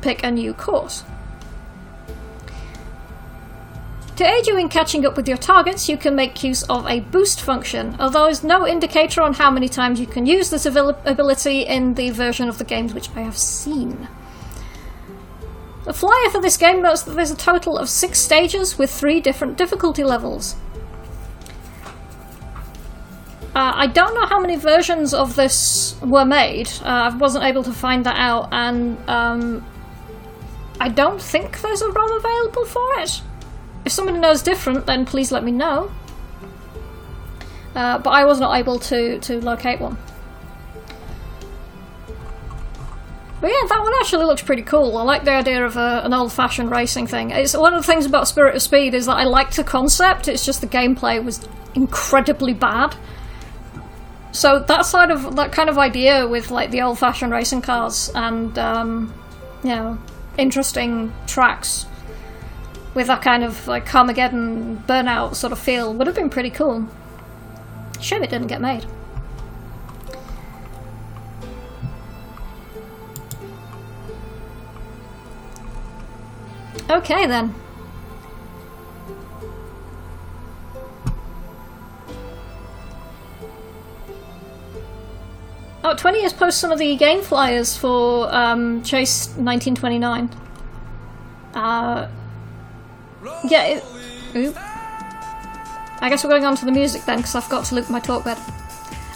pick 0.02 0.22
a 0.22 0.30
new 0.30 0.52
course. 0.52 1.02
To 4.16 4.24
aid 4.26 4.46
you 4.46 4.58
in 4.58 4.68
catching 4.68 5.06
up 5.06 5.16
with 5.16 5.26
your 5.26 5.38
targets, 5.38 5.88
you 5.88 5.96
can 5.96 6.14
make 6.14 6.44
use 6.44 6.62
of 6.64 6.86
a 6.86 7.00
boost 7.00 7.40
function, 7.40 7.96
although 7.98 8.24
there's 8.24 8.44
no 8.44 8.66
indicator 8.66 9.22
on 9.22 9.32
how 9.32 9.50
many 9.50 9.70
times 9.70 9.98
you 9.98 10.06
can 10.06 10.26
use 10.26 10.50
this 10.50 10.66
abil- 10.66 11.00
ability 11.06 11.62
in 11.62 11.94
the 11.94 12.10
version 12.10 12.50
of 12.50 12.58
the 12.58 12.64
games 12.64 12.92
which 12.92 13.08
I 13.16 13.22
have 13.22 13.38
seen. 13.38 14.08
The 15.86 15.94
flyer 15.94 16.28
for 16.30 16.42
this 16.42 16.58
game 16.58 16.82
notes 16.82 17.00
that 17.04 17.12
there's 17.12 17.30
a 17.30 17.36
total 17.36 17.78
of 17.78 17.88
six 17.88 18.18
stages 18.18 18.76
with 18.76 18.90
three 18.90 19.22
different 19.22 19.56
difficulty 19.56 20.04
levels. 20.04 20.56
Uh, 23.58 23.72
I 23.74 23.88
don't 23.88 24.14
know 24.14 24.24
how 24.24 24.38
many 24.38 24.54
versions 24.54 25.12
of 25.12 25.34
this 25.34 25.96
were 26.00 26.24
made. 26.24 26.68
Uh, 26.80 27.10
I 27.10 27.16
wasn't 27.16 27.42
able 27.42 27.64
to 27.64 27.72
find 27.72 28.06
that 28.06 28.14
out, 28.16 28.50
and 28.52 28.96
um, 29.10 29.66
I 30.78 30.88
don't 30.88 31.20
think 31.20 31.60
there's 31.60 31.82
a 31.82 31.90
ROM 31.90 32.12
available 32.12 32.64
for 32.66 33.00
it. 33.00 33.20
If 33.84 33.90
somebody 33.90 34.20
knows 34.20 34.42
different, 34.42 34.86
then 34.86 35.04
please 35.04 35.32
let 35.32 35.42
me 35.42 35.50
know. 35.50 35.90
Uh, 37.74 37.98
but 37.98 38.10
I 38.10 38.26
was 38.26 38.38
not 38.38 38.56
able 38.56 38.78
to, 38.78 39.18
to 39.18 39.40
locate 39.40 39.80
one. 39.80 39.98
But 43.40 43.48
yeah, 43.48 43.66
that 43.70 43.80
one 43.82 43.92
actually 43.98 44.26
looks 44.26 44.42
pretty 44.42 44.62
cool. 44.62 44.96
I 44.98 45.02
like 45.02 45.24
the 45.24 45.32
idea 45.32 45.66
of 45.66 45.76
a, 45.76 46.02
an 46.04 46.14
old-fashioned 46.14 46.70
racing 46.70 47.08
thing. 47.08 47.32
It's 47.32 47.56
one 47.56 47.74
of 47.74 47.84
the 47.84 47.92
things 47.92 48.06
about 48.06 48.28
Spirit 48.28 48.54
of 48.54 48.62
Speed 48.62 48.94
is 48.94 49.06
that 49.06 49.16
I 49.16 49.24
liked 49.24 49.56
the 49.56 49.64
concept. 49.64 50.28
It's 50.28 50.46
just 50.46 50.60
the 50.60 50.68
gameplay 50.68 51.20
was 51.24 51.48
incredibly 51.74 52.54
bad. 52.54 52.94
So 54.32 54.60
that 54.60 54.86
side 54.86 55.10
of 55.10 55.36
that 55.36 55.52
kind 55.52 55.68
of 55.68 55.78
idea 55.78 56.26
with 56.26 56.50
like 56.50 56.70
the 56.70 56.82
old-fashioned 56.82 57.32
racing 57.32 57.62
cars 57.62 58.10
and 58.14 58.56
um, 58.58 59.12
you 59.62 59.70
know 59.70 59.98
interesting 60.36 61.12
tracks 61.26 61.86
with 62.94 63.08
that 63.08 63.22
kind 63.22 63.42
of 63.42 63.66
like 63.66 63.86
Carmageddon 63.86 64.84
burnout 64.86 65.34
sort 65.34 65.52
of 65.52 65.58
feel 65.58 65.92
would 65.94 66.06
have 66.06 66.16
been 66.16 66.30
pretty 66.30 66.50
cool. 66.50 66.88
Shame 68.00 68.22
it 68.22 68.30
didn't 68.30 68.46
get 68.46 68.60
made. 68.60 68.86
Okay 76.90 77.26
then. 77.26 77.54
Oh, 85.90 85.94
20 85.94 86.20
years 86.20 86.34
post 86.34 86.58
some 86.58 86.70
of 86.70 86.78
the 86.78 86.96
game 86.96 87.22
flyers 87.22 87.74
for 87.74 88.28
um, 88.34 88.82
Chase 88.82 89.28
1929. 89.36 90.28
Uh, 91.54 92.10
yeah, 93.48 93.80
it. 94.34 94.54
I 96.02 96.10
guess 96.10 96.22
we're 96.22 96.28
going 96.28 96.44
on 96.44 96.56
to 96.56 96.66
the 96.66 96.72
music 96.72 97.06
then, 97.06 97.16
because 97.16 97.34
I 97.34 97.40
forgot 97.40 97.64
to 97.66 97.74
loop 97.74 97.88
my 97.88 98.00
talk 98.00 98.22
bed. 98.22 98.36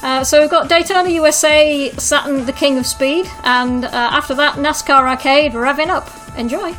Uh, 0.02 0.24
so 0.24 0.40
we've 0.40 0.48
got 0.48 0.70
Daytona 0.70 1.10
USA, 1.10 1.90
Saturn, 1.98 2.46
the 2.46 2.54
King 2.54 2.78
of 2.78 2.86
Speed, 2.86 3.26
and 3.44 3.84
uh, 3.84 3.88
after 3.92 4.34
that, 4.36 4.54
NASCAR 4.54 5.06
Arcade, 5.06 5.52
revving 5.52 5.88
up. 5.88 6.08
Enjoy. 6.38 6.74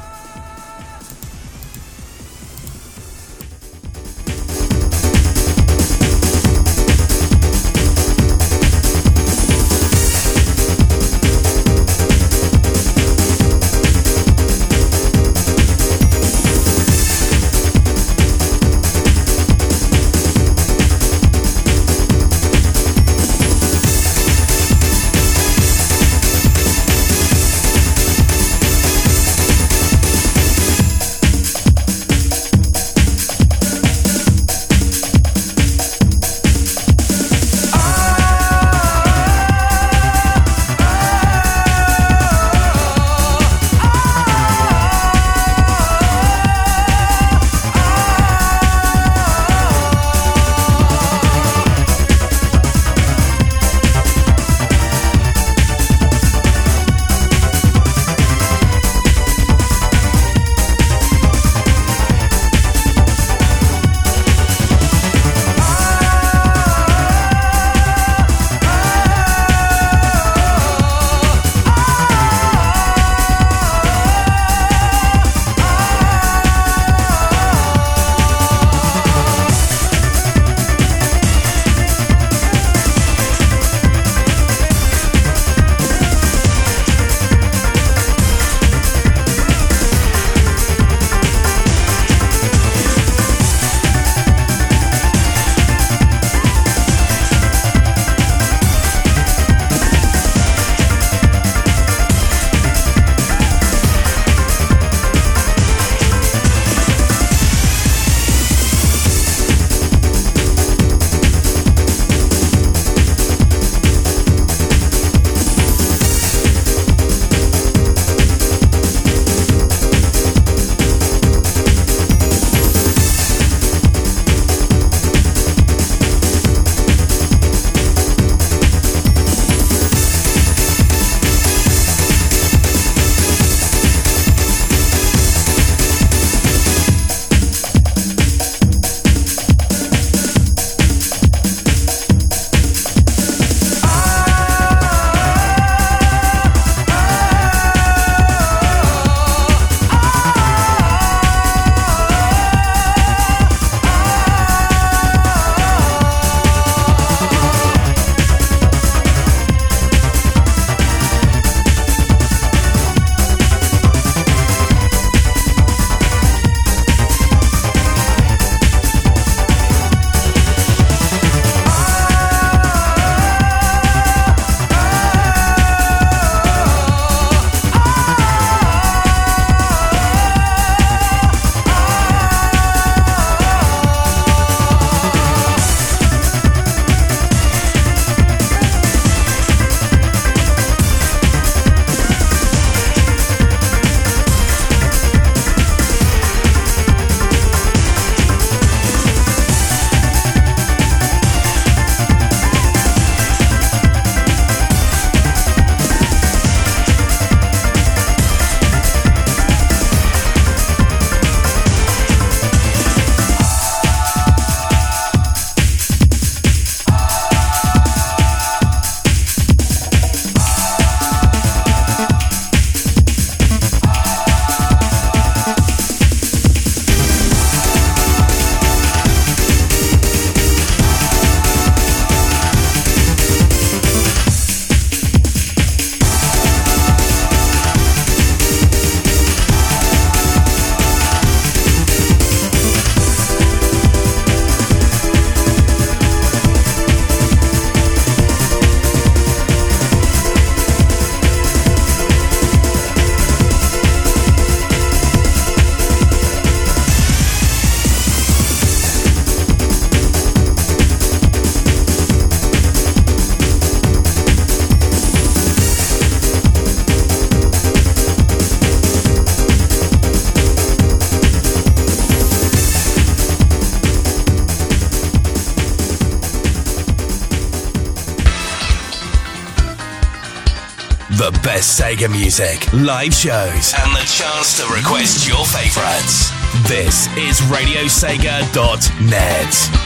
Sega 282.04 282.12
music, 282.12 282.68
live 282.74 283.14
shows, 283.14 283.74
and 283.82 283.96
the 283.96 284.04
chance 284.06 284.58
to 284.58 284.66
request 284.74 285.26
your 285.28 285.46
favorites. 285.46 286.32
This 286.68 287.08
is 287.16 287.40
RadioSega.net. 287.42 289.83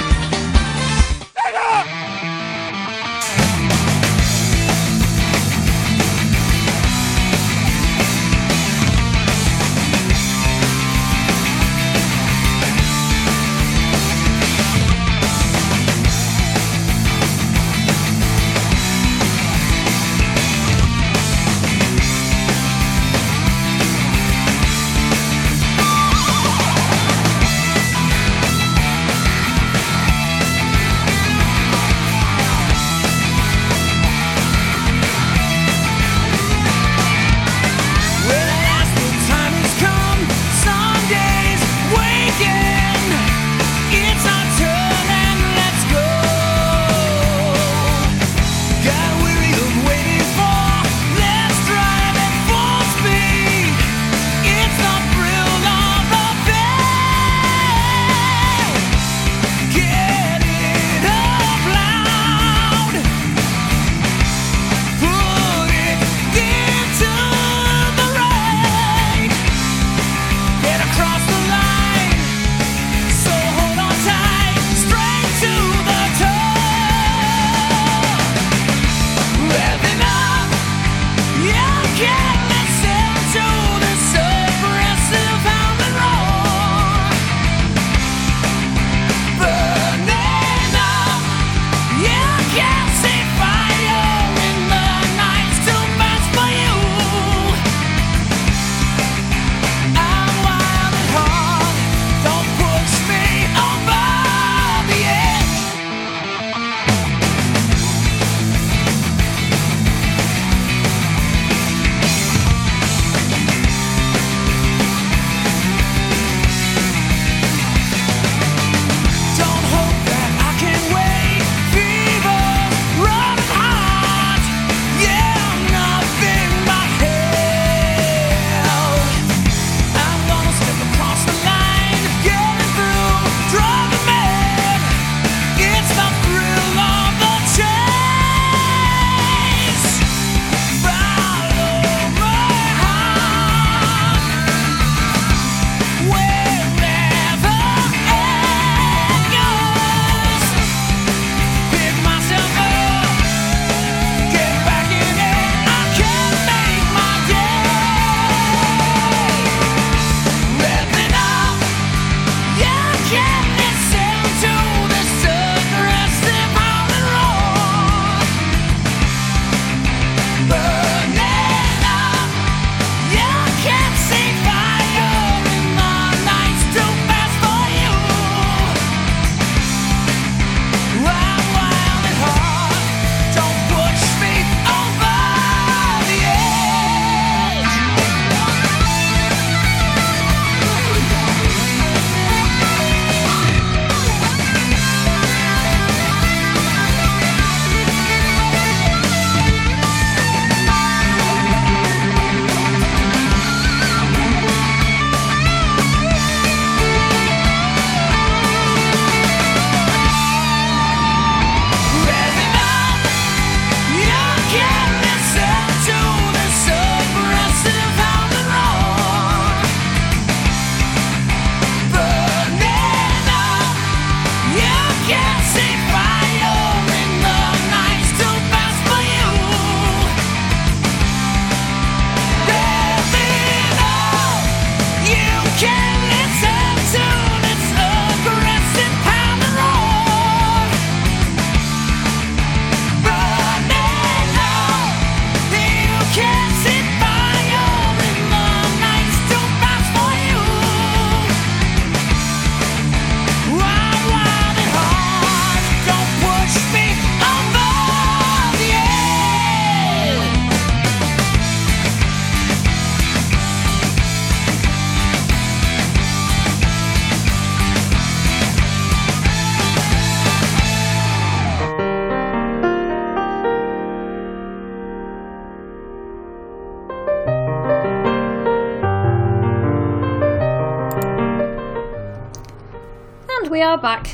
back. 283.87 284.09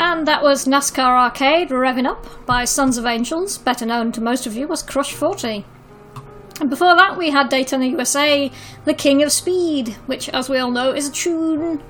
And 0.00 0.26
that 0.26 0.42
was 0.42 0.64
NASCAR 0.64 1.24
Arcade 1.24 1.68
Revving 1.68 2.06
Up 2.06 2.26
by 2.46 2.64
Sons 2.64 2.96
of 2.96 3.04
Angels, 3.04 3.58
better 3.58 3.84
known 3.84 4.12
to 4.12 4.22
most 4.22 4.46
of 4.46 4.56
you 4.56 4.72
as 4.72 4.82
Crush 4.82 5.12
40. 5.12 5.66
And 6.58 6.70
before 6.70 6.96
that, 6.96 7.18
we 7.18 7.28
had 7.28 7.50
Daytona 7.50 7.84
USA, 7.84 8.50
The 8.86 8.94
King 8.94 9.22
of 9.22 9.30
Speed, 9.30 9.88
which, 10.06 10.30
as 10.30 10.48
we 10.48 10.56
all 10.56 10.70
know, 10.70 10.94
is 10.94 11.06
a 11.06 11.12
tune. 11.12 11.82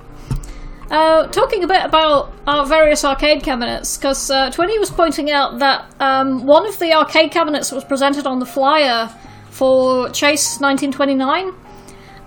Uh, 0.90 1.28
talking 1.28 1.62
a 1.62 1.68
bit 1.68 1.84
about 1.84 2.32
our 2.48 2.66
various 2.66 3.04
arcade 3.04 3.44
cabinets, 3.44 3.96
because 3.96 4.28
uh, 4.28 4.50
Twinny 4.50 4.76
was 4.80 4.90
pointing 4.90 5.30
out 5.30 5.60
that 5.60 5.94
um, 6.00 6.44
one 6.46 6.66
of 6.66 6.80
the 6.80 6.92
arcade 6.94 7.30
cabinets 7.30 7.70
that 7.70 7.76
was 7.76 7.84
presented 7.84 8.26
on 8.26 8.40
the 8.40 8.46
flyer 8.46 9.08
for 9.50 10.10
Chase 10.10 10.58
1929 10.58 11.52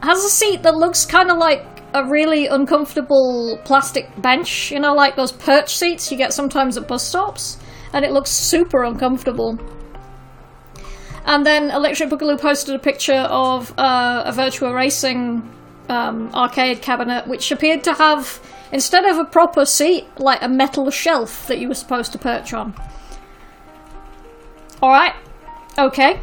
has 0.01 0.23
a 0.23 0.29
seat 0.29 0.63
that 0.63 0.77
looks 0.77 1.05
kind 1.05 1.29
of 1.29 1.37
like 1.37 1.76
a 1.93 2.05
really 2.05 2.47
uncomfortable 2.47 3.59
plastic 3.63 4.09
bench, 4.21 4.71
you 4.71 4.79
know, 4.79 4.93
like 4.93 5.15
those 5.15 5.31
perch 5.31 5.75
seats 5.75 6.11
you 6.11 6.17
get 6.17 6.33
sometimes 6.33 6.77
at 6.77 6.87
bus 6.87 7.03
stops, 7.03 7.57
and 7.93 8.03
it 8.03 8.11
looks 8.11 8.29
super 8.29 8.83
uncomfortable. 8.83 9.57
And 11.25 11.45
then 11.45 11.71
Electric 11.71 12.09
Boogaloo 12.09 12.39
posted 12.39 12.75
a 12.75 12.79
picture 12.79 13.27
of 13.29 13.77
uh, 13.77 14.23
a 14.25 14.31
virtual 14.31 14.73
Racing 14.73 15.49
um, 15.89 16.29
arcade 16.33 16.81
cabinet, 16.81 17.27
which 17.27 17.51
appeared 17.51 17.83
to 17.83 17.93
have, 17.93 18.41
instead 18.71 19.05
of 19.05 19.17
a 19.17 19.25
proper 19.25 19.65
seat, 19.65 20.05
like 20.17 20.41
a 20.41 20.47
metal 20.47 20.89
shelf 20.89 21.47
that 21.47 21.59
you 21.59 21.67
were 21.67 21.73
supposed 21.73 22.11
to 22.13 22.17
perch 22.17 22.53
on. 22.53 22.73
Alright, 24.81 25.15
okay. 25.77 26.21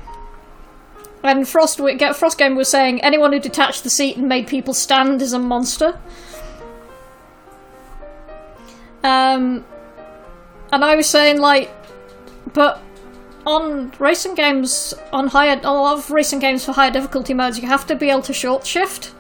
And 1.25 1.49
Frost, 1.49 1.79
Frost 1.79 2.37
Gamer 2.37 2.55
was 2.55 2.68
saying 2.68 3.03
anyone 3.03 3.33
who 3.33 3.41
detached 3.41 3.83
the 3.83 3.89
seat 3.89 4.18
and 4.18 4.29
made 4.29 4.47
people 4.47 4.75
stand 4.75 5.22
is 5.22 5.33
a 5.33 5.39
monster. 5.39 5.99
Um, 9.03 9.64
and 10.70 10.85
I 10.85 10.95
was 10.97 11.07
saying 11.07 11.41
like, 11.41 11.70
but 12.53 12.83
on 13.47 13.93
racing 13.99 14.35
games 14.35 14.93
on 15.14 15.29
higher, 15.29 15.59
a 15.62 15.72
lot 15.72 15.97
of 15.97 16.11
racing 16.11 16.41
games 16.41 16.62
for 16.64 16.72
higher 16.72 16.91
difficulty 16.91 17.33
modes, 17.33 17.59
you 17.59 17.68
have 17.68 17.87
to 17.87 17.97
be 17.97 18.11
able 18.11 18.22
to 18.22 18.35
short 18.35 18.66
shift. 18.66 19.14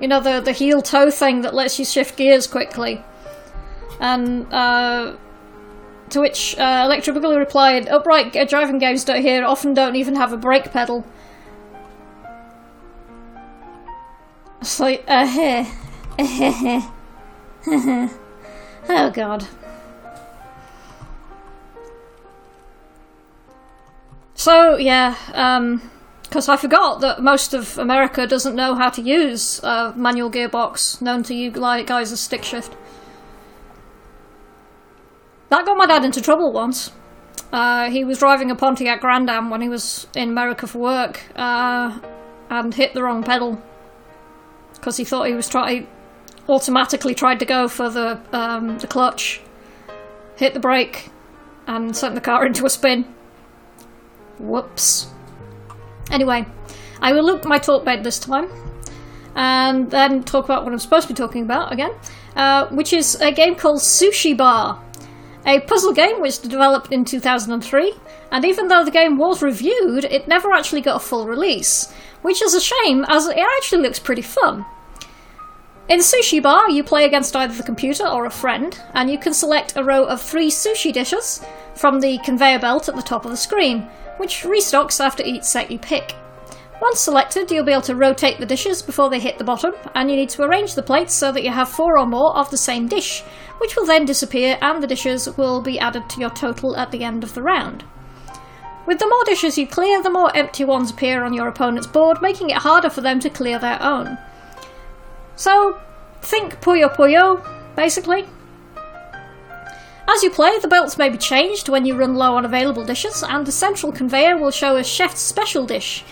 You 0.00 0.08
know 0.08 0.20
the 0.20 0.40
the 0.40 0.52
heel 0.52 0.82
toe 0.82 1.10
thing 1.10 1.42
that 1.42 1.54
lets 1.54 1.78
you 1.78 1.84
shift 1.84 2.16
gears 2.16 2.46
quickly. 2.46 3.02
And 4.00 4.52
uh, 4.52 5.16
to 6.10 6.20
which 6.20 6.56
uh, 6.58 6.82
Electro 6.84 7.14
Boogaloo 7.14 7.38
replied, 7.38 7.88
"Upright 7.88 8.48
driving 8.48 8.78
games 8.78 9.04
don't 9.04 9.22
here 9.22 9.44
often 9.44 9.74
don't 9.74 9.96
even 9.96 10.16
have 10.16 10.32
a 10.32 10.36
brake 10.36 10.72
pedal." 10.72 11.06
It's 14.60 14.80
like, 14.80 15.04
uh, 15.06 15.26
heh. 15.26 15.66
oh 18.88 19.10
god. 19.10 19.46
So, 24.34 24.76
yeah, 24.76 25.16
um, 25.32 25.90
because 26.22 26.48
I 26.48 26.56
forgot 26.56 27.00
that 27.00 27.22
most 27.22 27.54
of 27.54 27.78
America 27.78 28.26
doesn't 28.26 28.54
know 28.54 28.74
how 28.74 28.90
to 28.90 29.02
use 29.02 29.60
a 29.62 29.92
manual 29.96 30.30
gearbox, 30.30 31.00
known 31.00 31.22
to 31.24 31.34
you 31.34 31.50
guys 31.50 32.12
as 32.12 32.20
stick 32.20 32.44
shift. 32.44 32.76
That 35.48 35.64
got 35.64 35.76
my 35.76 35.86
dad 35.86 36.04
into 36.04 36.20
trouble 36.20 36.52
once. 36.52 36.92
Uh, 37.52 37.90
he 37.90 38.04
was 38.04 38.18
driving 38.18 38.50
a 38.50 38.54
Pontiac 38.54 39.00
Grand 39.00 39.30
Am 39.30 39.50
when 39.50 39.62
he 39.62 39.68
was 39.68 40.06
in 40.14 40.28
America 40.28 40.66
for 40.66 40.78
work, 40.78 41.22
uh, 41.36 41.98
and 42.50 42.74
hit 42.74 42.94
the 42.94 43.02
wrong 43.02 43.22
pedal 43.22 43.62
because 44.76 44.96
he 44.96 45.04
thought 45.04 45.26
he 45.26 45.34
was 45.34 45.48
trying. 45.48 45.88
Automatically 46.48 47.14
tried 47.14 47.40
to 47.40 47.44
go 47.44 47.66
for 47.66 47.90
the 47.90 48.20
um, 48.32 48.78
the 48.78 48.86
clutch, 48.86 49.40
hit 50.36 50.54
the 50.54 50.60
brake, 50.60 51.10
and 51.66 51.96
sent 51.96 52.14
the 52.14 52.20
car 52.20 52.46
into 52.48 52.64
a 52.64 52.70
spin. 52.70 53.04
Whoops. 54.38 55.08
Anyway, 56.10 56.46
I 57.00 57.12
will 57.12 57.24
loop 57.24 57.44
my 57.44 57.58
talk 57.58 57.84
bed 57.84 58.04
this 58.04 58.18
time, 58.18 58.48
and 59.34 59.90
then 59.90 60.22
talk 60.22 60.44
about 60.44 60.64
what 60.64 60.72
I'm 60.72 60.78
supposed 60.78 61.08
to 61.08 61.14
be 61.14 61.16
talking 61.16 61.42
about 61.42 61.72
again, 61.72 61.92
uh, 62.36 62.68
which 62.68 62.92
is 62.92 63.16
a 63.16 63.32
game 63.32 63.56
called 63.56 63.80
Sushi 63.80 64.36
Bar, 64.36 64.80
a 65.44 65.60
puzzle 65.60 65.92
game 65.92 66.20
which 66.20 66.28
was 66.28 66.38
developed 66.38 66.92
in 66.92 67.04
2003. 67.04 67.92
And 68.30 68.44
even 68.44 68.68
though 68.68 68.84
the 68.84 68.90
game 68.90 69.18
was 69.18 69.42
reviewed, 69.42 70.04
it 70.04 70.28
never 70.28 70.52
actually 70.52 70.80
got 70.80 70.96
a 70.96 71.04
full 71.04 71.26
release, 71.26 71.92
which 72.22 72.42
is 72.42 72.54
a 72.54 72.60
shame, 72.60 73.04
as 73.08 73.26
it 73.26 73.38
actually 73.38 73.82
looks 73.82 73.98
pretty 73.98 74.22
fun. 74.22 74.66
In 75.88 76.00
Sushi 76.00 76.42
Bar, 76.42 76.68
you 76.68 76.82
play 76.82 77.04
against 77.04 77.36
either 77.36 77.54
the 77.54 77.62
computer 77.62 78.04
or 78.04 78.24
a 78.24 78.30
friend, 78.30 78.76
and 78.92 79.08
you 79.08 79.18
can 79.18 79.32
select 79.32 79.76
a 79.76 79.84
row 79.84 80.04
of 80.04 80.20
three 80.20 80.50
sushi 80.50 80.92
dishes 80.92 81.44
from 81.76 82.00
the 82.00 82.18
conveyor 82.24 82.58
belt 82.58 82.88
at 82.88 82.96
the 82.96 83.02
top 83.02 83.24
of 83.24 83.30
the 83.30 83.36
screen, 83.36 83.82
which 84.16 84.42
restocks 84.42 84.98
after 84.98 85.22
each 85.22 85.44
set 85.44 85.70
you 85.70 85.78
pick. 85.78 86.16
Once 86.82 87.00
selected, 87.00 87.50
you'll 87.50 87.64
be 87.64 87.72
able 87.72 87.82
to 87.82 87.94
rotate 87.94 88.38
the 88.38 88.44
dishes 88.46 88.82
before 88.82 89.08
they 89.08 89.20
hit 89.20 89.38
the 89.38 89.44
bottom, 89.44 89.74
and 89.94 90.10
you 90.10 90.16
need 90.16 90.28
to 90.28 90.42
arrange 90.42 90.74
the 90.74 90.82
plates 90.82 91.14
so 91.14 91.30
that 91.30 91.44
you 91.44 91.50
have 91.50 91.68
four 91.68 91.96
or 91.96 92.06
more 92.06 92.36
of 92.36 92.50
the 92.50 92.56
same 92.56 92.88
dish, 92.88 93.22
which 93.58 93.76
will 93.76 93.86
then 93.86 94.04
disappear 94.04 94.58
and 94.60 94.82
the 94.82 94.86
dishes 94.86 95.36
will 95.38 95.62
be 95.62 95.78
added 95.78 96.10
to 96.10 96.20
your 96.20 96.30
total 96.30 96.76
at 96.76 96.90
the 96.90 97.04
end 97.04 97.22
of 97.22 97.32
the 97.34 97.42
round. 97.42 97.84
With 98.86 99.00
the 99.00 99.08
more 99.08 99.24
dishes 99.24 99.58
you 99.58 99.66
clear, 99.66 100.00
the 100.00 100.10
more 100.10 100.34
empty 100.36 100.64
ones 100.64 100.92
appear 100.92 101.24
on 101.24 101.32
your 101.32 101.48
opponent's 101.48 101.88
board, 101.88 102.22
making 102.22 102.50
it 102.50 102.58
harder 102.58 102.88
for 102.88 103.00
them 103.00 103.18
to 103.20 103.28
clear 103.28 103.58
their 103.58 103.82
own. 103.82 104.16
So, 105.34 105.80
think 106.22 106.60
Puyo 106.60 106.94
Puyo, 106.94 107.44
basically. 107.74 108.26
As 110.08 110.22
you 110.22 110.30
play, 110.30 110.56
the 110.60 110.68
belts 110.68 110.96
may 110.96 111.08
be 111.08 111.18
changed 111.18 111.68
when 111.68 111.84
you 111.84 111.96
run 111.96 112.14
low 112.14 112.36
on 112.36 112.44
available 112.44 112.84
dishes, 112.84 113.24
and 113.24 113.44
the 113.44 113.52
central 113.52 113.90
conveyor 113.90 114.36
will 114.38 114.52
show 114.52 114.76
a 114.76 114.84
chef's 114.84 115.20
special 115.20 115.66
dish. 115.66 116.04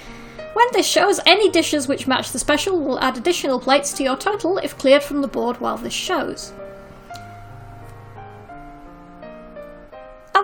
When 0.52 0.66
this 0.72 0.86
shows, 0.86 1.20
any 1.26 1.50
dishes 1.50 1.86
which 1.86 2.08
match 2.08 2.32
the 2.32 2.40
special 2.40 2.80
will 2.80 2.98
add 2.98 3.16
additional 3.16 3.60
plates 3.60 3.92
to 3.94 4.02
your 4.02 4.16
total 4.16 4.58
if 4.58 4.76
cleared 4.78 5.04
from 5.04 5.20
the 5.20 5.28
board 5.28 5.60
while 5.60 5.76
this 5.76 5.92
shows. 5.92 6.52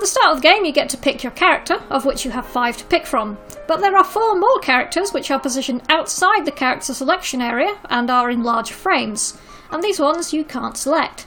At 0.01 0.05
the 0.05 0.13
start 0.13 0.31
of 0.31 0.37
the 0.39 0.49
game, 0.49 0.65
you 0.65 0.73
get 0.73 0.89
to 0.89 0.97
pick 0.97 1.23
your 1.23 1.33
character, 1.33 1.83
of 1.91 2.07
which 2.07 2.25
you 2.25 2.31
have 2.31 2.47
five 2.47 2.75
to 2.79 2.87
pick 2.87 3.05
from. 3.05 3.37
But 3.69 3.83
there 3.83 3.95
are 3.95 4.03
four 4.03 4.35
more 4.35 4.59
characters 4.61 5.13
which 5.13 5.31
are 5.31 5.39
positioned 5.39 5.83
outside 5.91 6.47
the 6.47 6.51
character 6.51 6.95
selection 6.95 7.43
area 7.43 7.79
and 7.91 8.09
are 8.09 8.31
in 8.31 8.43
large 8.43 8.73
frames, 8.73 9.37
and 9.71 9.83
these 9.83 10.01
ones 10.01 10.33
you 10.33 10.43
can't 10.43 10.79
select. 10.79 11.27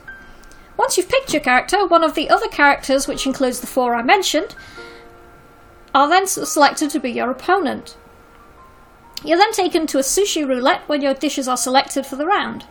Once 0.76 0.96
you've 0.96 1.08
picked 1.08 1.32
your 1.32 1.40
character, 1.40 1.86
one 1.86 2.02
of 2.02 2.16
the 2.16 2.28
other 2.28 2.48
characters, 2.48 3.06
which 3.06 3.26
includes 3.26 3.60
the 3.60 3.68
four 3.68 3.94
I 3.94 4.02
mentioned, 4.02 4.56
are 5.94 6.08
then 6.08 6.26
selected 6.26 6.90
to 6.90 6.98
be 6.98 7.12
your 7.12 7.30
opponent. 7.30 7.96
You're 9.24 9.38
then 9.38 9.52
taken 9.52 9.86
to 9.86 9.98
a 9.98 10.02
sushi 10.02 10.44
roulette 10.44 10.82
when 10.88 11.00
your 11.00 11.14
dishes 11.14 11.46
are 11.46 11.56
selected 11.56 12.06
for 12.06 12.16
the 12.16 12.26
round. 12.26 12.64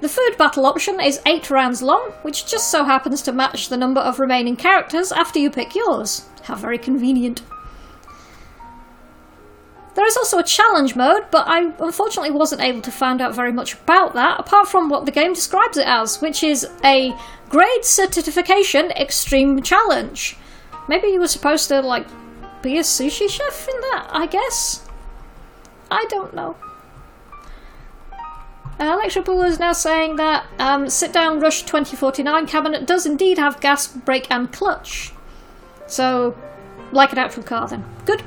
The 0.00 0.08
food 0.08 0.36
battle 0.36 0.66
option 0.66 1.00
is 1.00 1.20
8 1.24 1.50
rounds 1.50 1.80
long, 1.80 2.12
which 2.22 2.46
just 2.46 2.70
so 2.70 2.84
happens 2.84 3.22
to 3.22 3.32
match 3.32 3.68
the 3.68 3.76
number 3.76 4.00
of 4.00 4.18
remaining 4.18 4.56
characters 4.56 5.10
after 5.12 5.38
you 5.38 5.50
pick 5.50 5.74
yours. 5.74 6.28
How 6.42 6.56
very 6.56 6.78
convenient. 6.78 7.42
There 9.94 10.06
is 10.06 10.16
also 10.16 10.38
a 10.38 10.42
challenge 10.42 10.96
mode, 10.96 11.26
but 11.30 11.46
I 11.46 11.72
unfortunately 11.78 12.32
wasn't 12.32 12.62
able 12.62 12.82
to 12.82 12.90
find 12.90 13.20
out 13.20 13.34
very 13.34 13.52
much 13.52 13.74
about 13.74 14.12
that, 14.14 14.40
apart 14.40 14.68
from 14.68 14.88
what 14.88 15.06
the 15.06 15.12
game 15.12 15.32
describes 15.32 15.78
it 15.78 15.86
as, 15.86 16.20
which 16.20 16.42
is 16.42 16.68
a 16.84 17.16
grade 17.48 17.84
certification 17.84 18.90
extreme 18.90 19.62
challenge. 19.62 20.36
Maybe 20.88 21.06
you 21.08 21.20
were 21.20 21.28
supposed 21.28 21.68
to, 21.68 21.80
like, 21.80 22.06
be 22.60 22.76
a 22.76 22.82
sushi 22.82 23.30
chef 23.30 23.68
in 23.68 23.80
that, 23.80 24.08
I 24.10 24.26
guess? 24.26 24.86
I 25.90 26.04
don't 26.08 26.34
know. 26.34 26.56
Uh, 28.78 28.98
Electropool 28.98 29.46
is 29.46 29.60
now 29.60 29.72
saying 29.72 30.16
that 30.16 30.46
um, 30.58 30.88
Sit 30.88 31.12
Down 31.12 31.38
Rush 31.38 31.62
2049 31.62 32.46
cabinet 32.46 32.86
does 32.86 33.06
indeed 33.06 33.38
have 33.38 33.60
gas, 33.60 33.86
brake, 33.86 34.26
and 34.30 34.52
clutch. 34.52 35.12
So, 35.86 36.36
like 36.90 37.12
an 37.12 37.18
actual 37.18 37.44
car 37.44 37.68
then. 37.68 37.84
Good. 38.04 38.24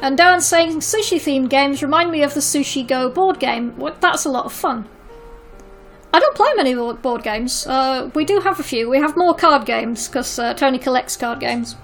And 0.00 0.18
Darren's 0.18 0.46
saying 0.46 0.80
sushi 0.80 1.18
themed 1.18 1.48
games 1.50 1.82
remind 1.82 2.10
me 2.10 2.22
of 2.22 2.34
the 2.34 2.40
Sushi 2.40 2.86
Go 2.86 3.08
board 3.08 3.38
game. 3.38 3.76
Well, 3.78 3.96
that's 4.00 4.24
a 4.24 4.30
lot 4.30 4.46
of 4.46 4.52
fun. 4.52 4.88
I 6.12 6.20
don't 6.20 6.36
play 6.36 6.50
many 6.56 6.74
board 6.74 7.22
games. 7.22 7.66
Uh, 7.66 8.10
we 8.14 8.24
do 8.24 8.40
have 8.40 8.60
a 8.60 8.62
few. 8.62 8.88
We 8.88 8.98
have 8.98 9.16
more 9.16 9.34
card 9.34 9.66
games 9.66 10.06
because 10.06 10.38
uh, 10.38 10.54
Tony 10.54 10.78
collects 10.78 11.16
card 11.16 11.40
games. 11.40 11.76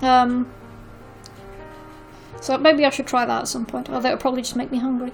Um, 0.00 0.52
so 2.40 2.56
maybe 2.58 2.84
I 2.84 2.90
should 2.90 3.06
try 3.06 3.24
that 3.24 3.42
at 3.42 3.48
some 3.48 3.66
point, 3.66 3.90
although 3.90 4.08
it'll 4.08 4.20
probably 4.20 4.42
just 4.42 4.56
make 4.56 4.70
me 4.70 4.78
hungry. 4.78 5.12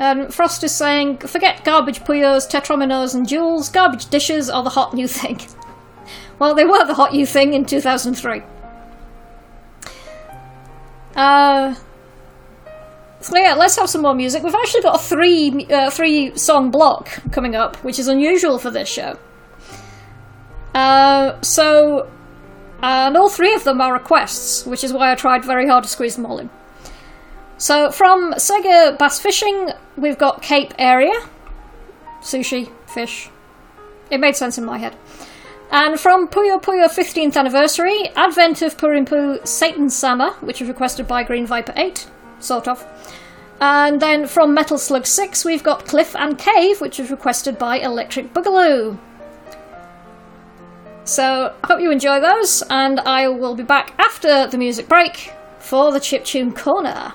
And 0.00 0.32
Frost 0.32 0.64
is 0.64 0.74
saying, 0.74 1.18
forget 1.18 1.62
garbage 1.62 2.00
puyos, 2.00 2.50
tetrominos, 2.50 3.14
and 3.14 3.28
jewels. 3.28 3.68
Garbage 3.68 4.06
dishes 4.06 4.48
are 4.48 4.64
the 4.64 4.70
hot 4.70 4.94
new 4.94 5.06
thing. 5.06 5.38
well, 6.38 6.54
they 6.54 6.64
were 6.64 6.86
the 6.86 6.94
hot 6.94 7.12
new 7.12 7.26
thing 7.26 7.52
in 7.52 7.66
2003. 7.66 8.42
Uh, 11.14 11.74
so 13.20 13.36
yeah, 13.36 13.52
let's 13.52 13.76
have 13.76 13.90
some 13.90 14.00
more 14.00 14.14
music. 14.14 14.42
We've 14.42 14.54
actually 14.54 14.80
got 14.80 14.96
a 14.96 14.98
three 14.98 15.66
uh, 15.66 15.90
three 15.90 16.36
song 16.36 16.70
block 16.70 17.10
coming 17.30 17.54
up, 17.54 17.76
which 17.84 17.98
is 17.98 18.08
unusual 18.08 18.58
for 18.58 18.70
this 18.70 18.88
show. 18.88 19.18
Uh, 20.74 21.38
so 21.42 22.08
And 22.82 23.16
all 23.16 23.28
three 23.28 23.52
of 23.54 23.64
them 23.64 23.80
are 23.80 23.92
requests, 23.92 24.64
which 24.64 24.82
is 24.82 24.92
why 24.92 25.12
I 25.12 25.14
tried 25.14 25.44
very 25.44 25.68
hard 25.68 25.84
to 25.84 25.90
squeeze 25.90 26.16
them 26.16 26.24
all 26.24 26.38
in. 26.38 26.48
So 27.58 27.90
from 27.90 28.32
Sega 28.34 28.96
Bass 28.96 29.20
Fishing, 29.20 29.70
we've 30.00 30.18
got 30.18 30.42
Cape 30.42 30.72
Area. 30.78 31.12
Sushi, 32.20 32.70
fish. 32.86 33.30
It 34.10 34.18
made 34.18 34.36
sense 34.36 34.58
in 34.58 34.64
my 34.64 34.78
head. 34.78 34.96
And 35.70 36.00
from 36.00 36.26
Puyo 36.26 36.60
Puyo 36.60 36.88
15th 36.88 37.36
Anniversary, 37.36 38.08
Advent 38.16 38.60
of 38.62 38.76
Purimpu 38.76 39.46
Satan 39.46 39.88
Sama, 39.88 40.36
which 40.40 40.60
was 40.60 40.68
requested 40.68 41.06
by 41.06 41.22
Green 41.22 41.46
Viper 41.46 41.72
8, 41.76 42.08
sort 42.40 42.66
of. 42.66 42.84
And 43.60 44.00
then 44.00 44.26
from 44.26 44.52
Metal 44.52 44.78
Slug 44.78 45.06
6, 45.06 45.44
we've 45.44 45.62
got 45.62 45.86
Cliff 45.86 46.16
and 46.16 46.36
Cave, 46.38 46.80
which 46.80 46.98
was 46.98 47.10
requested 47.10 47.58
by 47.58 47.78
Electric 47.78 48.32
Boogaloo. 48.34 48.98
So, 51.04 51.54
I 51.62 51.66
hope 51.66 51.80
you 51.80 51.90
enjoy 51.90 52.20
those, 52.20 52.62
and 52.68 53.00
I 53.00 53.28
will 53.28 53.54
be 53.54 53.62
back 53.62 53.94
after 53.98 54.46
the 54.46 54.58
music 54.58 54.88
break 54.88 55.32
for 55.58 55.92
the 55.92 55.98
Chiptune 55.98 56.56
Corner. 56.56 57.14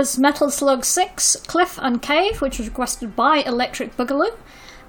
Was 0.00 0.18
Metal 0.18 0.50
Slug 0.50 0.86
6, 0.86 1.36
Cliff 1.46 1.78
and 1.82 2.00
Cave, 2.00 2.40
which 2.40 2.56
was 2.56 2.66
requested 2.66 3.14
by 3.14 3.40
Electric 3.40 3.98
Boogaloo. 3.98 4.34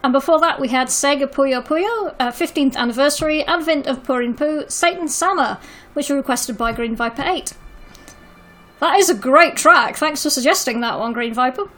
And 0.02 0.14
before 0.14 0.40
that, 0.40 0.58
we 0.58 0.70
had 0.70 0.88
Sega 0.88 1.30
Puyo 1.30 1.62
Puyo, 1.62 2.16
uh, 2.18 2.32
15th 2.32 2.78
Anniversary, 2.78 3.46
Advent 3.46 3.88
of 3.88 4.04
Purimpu, 4.04 4.72
Satan 4.72 5.10
Sama, 5.10 5.60
which 5.92 6.08
was 6.08 6.16
requested 6.16 6.58
by 6.58 6.72
Green 6.72 6.96
Viper 6.96 7.24
8. 7.26 7.52
That 8.80 9.00
is 9.00 9.10
a 9.10 9.14
great 9.14 9.58
track, 9.58 9.98
thanks 9.98 10.24
for 10.24 10.30
suggesting 10.30 10.80
that 10.80 10.98
one, 10.98 11.12
Green 11.12 11.34
Viper. 11.34 11.70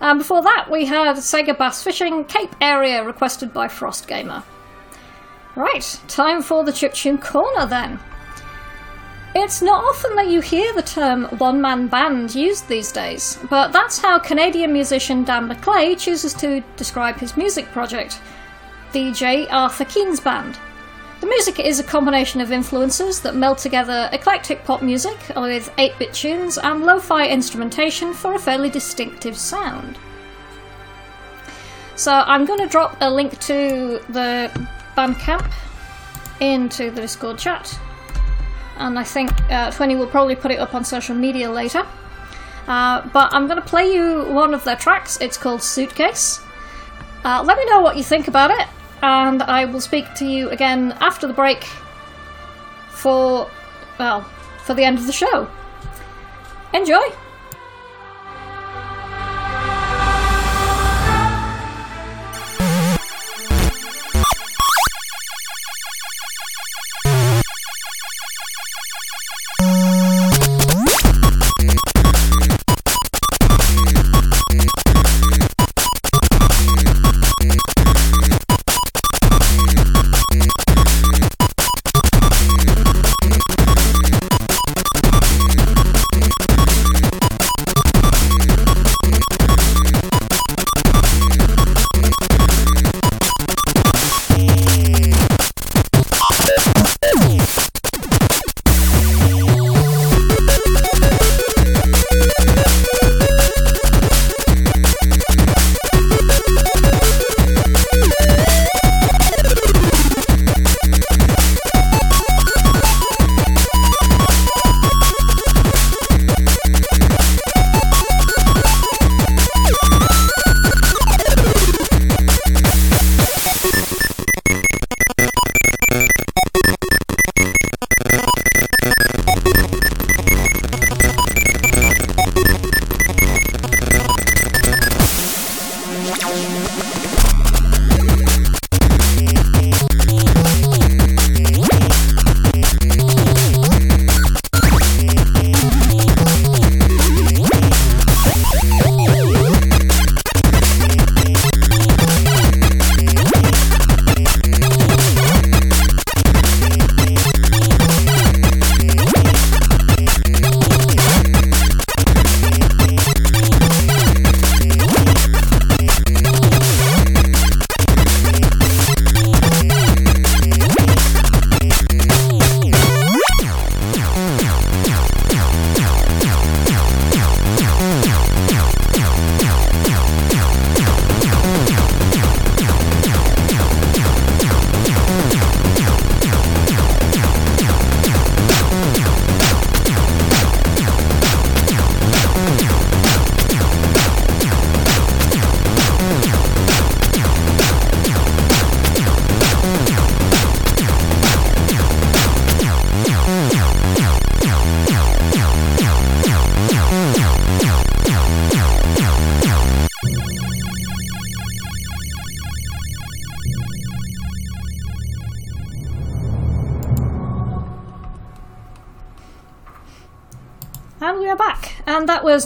And 0.00 0.18
before 0.18 0.40
that, 0.40 0.70
we 0.70 0.86
had 0.86 1.18
Sega 1.18 1.58
Bass 1.58 1.82
Fishing, 1.82 2.24
Cape 2.24 2.56
Area, 2.62 3.04
requested 3.04 3.52
by 3.52 3.68
Frost 3.68 4.08
Gamer. 4.08 4.42
Right, 5.54 6.00
time 6.08 6.40
for 6.40 6.64
the 6.64 6.72
Chiptune 6.72 7.20
Corner 7.20 7.66
then. 7.66 8.00
It's 9.32 9.62
not 9.62 9.84
often 9.84 10.16
that 10.16 10.26
you 10.26 10.40
hear 10.40 10.72
the 10.72 10.82
term 10.82 11.24
one 11.38 11.60
man 11.60 11.86
band 11.86 12.34
used 12.34 12.66
these 12.66 12.90
days, 12.90 13.38
but 13.48 13.70
that's 13.72 13.96
how 13.96 14.18
Canadian 14.18 14.72
musician 14.72 15.22
Dan 15.22 15.48
McClay 15.48 15.96
chooses 15.96 16.34
to 16.34 16.64
describe 16.76 17.16
his 17.16 17.36
music 17.36 17.66
project, 17.66 18.20
the 18.90 19.12
J. 19.12 19.46
Arthur 19.46 19.84
Keenes 19.84 20.18
Band. 20.18 20.58
The 21.20 21.28
music 21.28 21.60
is 21.60 21.78
a 21.78 21.84
combination 21.84 22.40
of 22.40 22.50
influences 22.50 23.20
that 23.20 23.36
meld 23.36 23.58
together 23.58 24.08
eclectic 24.12 24.64
pop 24.64 24.82
music 24.82 25.16
with 25.36 25.72
8 25.78 25.92
bit 25.96 26.12
tunes 26.12 26.58
and 26.58 26.82
lo 26.82 26.98
fi 26.98 27.28
instrumentation 27.28 28.12
for 28.12 28.34
a 28.34 28.38
fairly 28.38 28.68
distinctive 28.68 29.36
sound. 29.36 29.96
So, 31.94 32.12
I'm 32.12 32.46
going 32.46 32.60
to 32.60 32.66
drop 32.66 32.96
a 33.00 33.08
link 33.08 33.38
to 33.40 34.00
the 34.08 34.50
Bandcamp 34.96 35.52
into 36.40 36.90
the 36.90 37.02
Discord 37.02 37.38
chat 37.38 37.78
and 38.80 38.98
I 38.98 39.04
think 39.04 39.30
uh, 39.50 39.72
will 39.78 40.06
probably 40.06 40.34
put 40.34 40.50
it 40.50 40.58
up 40.58 40.74
on 40.74 40.84
social 40.84 41.14
media 41.14 41.50
later. 41.50 41.86
Uh, 42.66 43.06
but 43.12 43.32
I'm 43.32 43.46
going 43.46 43.60
to 43.60 43.66
play 43.66 43.92
you 43.92 44.24
one 44.24 44.54
of 44.54 44.64
their 44.64 44.76
tracks. 44.76 45.20
It's 45.20 45.36
called 45.36 45.62
Suitcase. 45.62 46.40
Uh, 47.24 47.42
let 47.44 47.58
me 47.58 47.66
know 47.66 47.80
what 47.80 47.96
you 47.96 48.02
think 48.02 48.28
about 48.28 48.50
it, 48.50 48.66
and 49.02 49.42
I 49.42 49.66
will 49.66 49.80
speak 49.80 50.14
to 50.14 50.24
you 50.24 50.48
again 50.50 50.92
after 51.00 51.26
the 51.26 51.34
break 51.34 51.64
for, 52.88 53.50
well, 53.98 54.22
for 54.64 54.74
the 54.74 54.84
end 54.84 54.98
of 54.98 55.06
the 55.06 55.12
show. 55.12 55.48
Enjoy! 56.72 57.02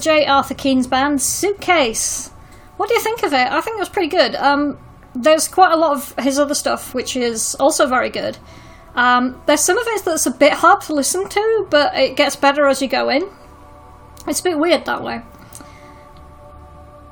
J. 0.05 0.27
Arthur 0.27 0.53
Keenes 0.53 0.87
band 0.87 1.23
Suitcase. 1.23 2.29
What 2.77 2.89
do 2.89 2.95
you 2.95 3.01
think 3.01 3.23
of 3.23 3.33
it? 3.33 3.51
I 3.51 3.63
think 3.63 3.77
it 3.77 3.81
was 3.81 3.89
pretty 3.89 4.09
good. 4.09 4.35
Um, 4.35 4.79
there's 5.15 5.49
quite 5.49 5.73
a 5.73 5.77
lot 5.77 5.93
of 5.93 6.15
his 6.23 6.39
other 6.39 6.55
stuff 6.55 6.93
which 6.93 7.17
is 7.17 7.55
also 7.55 7.87
very 7.87 8.11
good. 8.11 8.37
Um, 8.95 9.41
there's 9.47 9.63
some 9.63 9.79
of 9.79 9.87
it 9.89 10.05
that's 10.05 10.27
a 10.27 10.31
bit 10.31 10.53
hard 10.53 10.83
to 10.83 10.95
listen 10.95 11.27
to, 11.27 11.67
but 11.71 11.97
it 11.97 12.17
gets 12.17 12.37
better 12.37 12.67
as 12.67 12.83
you 12.83 12.89
go 12.89 13.09
in. 13.09 13.27
It's 14.29 14.41
a 14.41 14.43
bit 14.43 14.59
weird 14.59 14.85
that 14.85 15.03
way. 15.03 15.23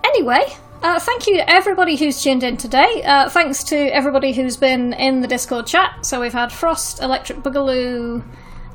Anyway, 0.05 0.45
uh, 0.82 1.01
thank 1.01 1.26
you 1.26 1.36
to 1.36 1.51
everybody 1.51 1.97
who's 1.97 2.22
tuned 2.22 2.43
in 2.43 2.59
today. 2.59 3.03
Uh, 3.05 3.30
thanks 3.30 3.64
to 3.64 3.76
everybody 3.76 4.34
who's 4.34 4.59
been 4.59 4.93
in 4.93 5.22
the 5.22 5.28
Discord 5.28 5.66
chat. 5.66 6.05
So 6.05 6.20
we've 6.20 6.34
had 6.34 6.53
Frost, 6.53 7.01
Electric 7.01 7.38
Boogaloo, 7.38 8.22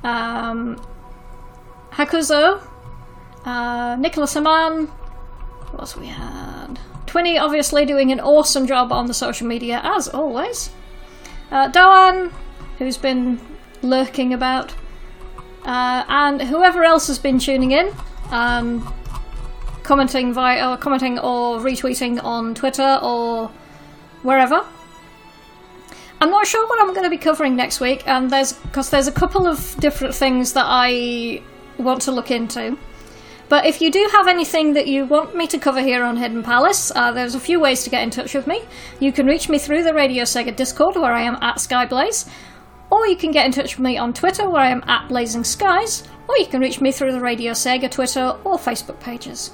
um, 0.04 0.82
Hakuzo, 1.92 2.68
uh, 3.48 3.96
Nicholas 3.96 4.34
Haman. 4.34 4.88
What 4.88 5.80
else 5.80 5.96
we 5.96 6.08
had? 6.08 6.80
Twinny 7.06 7.42
obviously 7.42 7.86
doing 7.86 8.12
an 8.12 8.20
awesome 8.20 8.68
job 8.68 8.92
on 8.92 9.08
the 9.08 9.14
social 9.14 9.48
media 9.48 9.80
as 9.84 10.10
always. 10.10 10.70
Uh, 11.50 11.70
Doan, 11.70 12.34
who's 12.78 12.98
been 12.98 13.40
lurking 13.82 14.34
about, 14.34 14.74
uh, 15.64 16.04
and 16.08 16.42
whoever 16.42 16.84
else 16.84 17.08
has 17.08 17.18
been 17.18 17.40
tuning 17.40 17.72
in, 17.72 17.94
um, 18.32 18.94
commenting 19.84 20.34
via, 20.34 20.70
or 20.70 20.78
commenting 20.78 21.18
or 21.18 21.60
retweeting 21.60 22.22
on 22.22 22.54
Twitter 22.54 23.00
or 23.02 23.48
wherever. 24.24 24.66
I'm 26.20 26.32
not 26.32 26.48
sure 26.48 26.68
what 26.68 26.82
I'm 26.82 26.90
going 26.90 27.04
to 27.04 27.10
be 27.10 27.18
covering 27.18 27.56
next 27.56 27.80
week, 27.80 28.06
and 28.08 28.30
there's 28.30 28.52
because 28.54 28.90
there's 28.90 29.08
a 29.08 29.12
couple 29.12 29.48
of 29.48 29.78
different 29.80 30.14
things 30.16 30.52
that 30.54 30.66
I 30.68 31.42
want 31.78 32.02
to 32.02 32.12
look 32.12 32.30
into. 32.30 32.78
But 33.50 33.66
if 33.66 33.82
you 33.82 33.90
do 33.90 34.10
have 34.12 34.28
anything 34.28 34.74
that 34.74 34.88
you 34.88 35.06
want 35.06 35.36
me 35.36 35.48
to 35.48 35.58
cover 35.58 35.82
here 35.82 36.04
on 36.04 36.18
Hidden 36.18 36.44
Palace, 36.44 36.92
uh, 36.94 37.12
there's 37.12 37.34
a 37.34 37.40
few 37.40 37.60
ways 37.60 37.84
to 37.84 37.90
get 37.90 38.04
in 38.04 38.10
touch 38.10 38.34
with 38.34 38.46
me. 38.46 38.64
You 39.00 39.14
can 39.14 39.26
reach 39.26 39.48
me 39.48 39.58
through 39.58 39.84
the 39.84 39.94
Radio 39.94 40.24
Sega 40.24 40.54
Discord, 40.54 40.96
where 40.96 41.14
I 41.14 41.22
am 41.22 41.38
at 41.42 41.58
Skyblaze, 41.58 42.30
or 42.90 43.08
you 43.08 43.16
can 43.16 43.32
get 43.32 43.46
in 43.46 43.54
touch 43.54 43.78
with 43.78 43.86
me 43.86 43.98
on 43.98 44.14
Twitter, 44.14 44.50
where 44.50 44.64
I 44.64 44.70
am 44.70 44.84
at 44.88 45.08
Blazing 45.08 45.46
Skies, 45.46 46.04
or 46.28 46.38
you 46.38 46.46
can 46.46 46.60
reach 46.60 46.82
me 46.82 46.92
through 46.92 47.14
the 47.14 47.22
Radio 47.22 47.54
Sega 47.54 47.90
Twitter 47.90 48.38
or 48.44 48.58
Facebook 48.58 49.00
pages. 49.00 49.52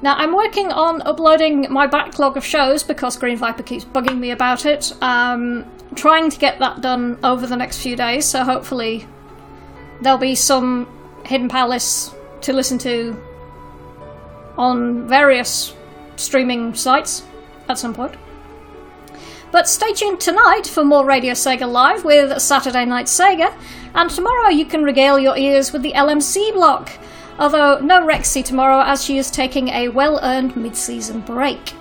Now, 0.00 0.14
I'm 0.14 0.34
working 0.34 0.70
on 0.70 1.02
uploading 1.02 1.66
my 1.70 1.86
backlog 1.86 2.36
of 2.36 2.44
shows 2.44 2.82
because 2.82 3.16
Green 3.16 3.36
Viper 3.36 3.64
keeps 3.64 3.84
bugging 3.84 4.18
me 4.18 4.30
about 4.30 4.64
it. 4.64 4.92
Um, 5.02 5.66
trying 5.96 6.30
to 6.30 6.38
get 6.38 6.60
that 6.60 6.80
done 6.80 7.18
over 7.24 7.46
the 7.46 7.56
next 7.56 7.82
few 7.82 7.96
days, 7.96 8.24
so 8.24 8.44
hopefully 8.44 9.06
there'll 10.00 10.18
be 10.18 10.34
some 10.34 10.88
Hidden 11.24 11.48
Palace 11.48 12.14
to 12.42 12.52
listen 12.52 12.78
to 12.78 13.20
on 14.56 15.06
various 15.08 15.74
streaming 16.16 16.74
sites 16.74 17.22
at 17.68 17.78
some 17.78 17.94
point. 17.94 18.16
But 19.50 19.68
stay 19.68 19.92
tuned 19.94 20.20
tonight 20.20 20.66
for 20.66 20.84
more 20.84 21.06
Radio 21.06 21.32
Sega 21.32 21.70
Live 21.70 22.04
with 22.04 22.40
Saturday 22.40 22.84
Night 22.84 23.06
Sega, 23.06 23.54
and 23.94 24.10
tomorrow 24.10 24.48
you 24.50 24.66
can 24.66 24.82
regale 24.82 25.18
your 25.18 25.38
ears 25.38 25.72
with 25.72 25.82
the 25.82 25.92
LMC 25.92 26.52
block, 26.52 26.90
although 27.38 27.78
no 27.78 28.06
Rexy 28.06 28.44
tomorrow 28.44 28.82
as 28.82 29.02
she 29.02 29.16
is 29.16 29.30
taking 29.30 29.68
a 29.68 29.88
well 29.88 30.20
earned 30.22 30.54
mid 30.54 30.76
season 30.76 31.20
break. 31.20 31.72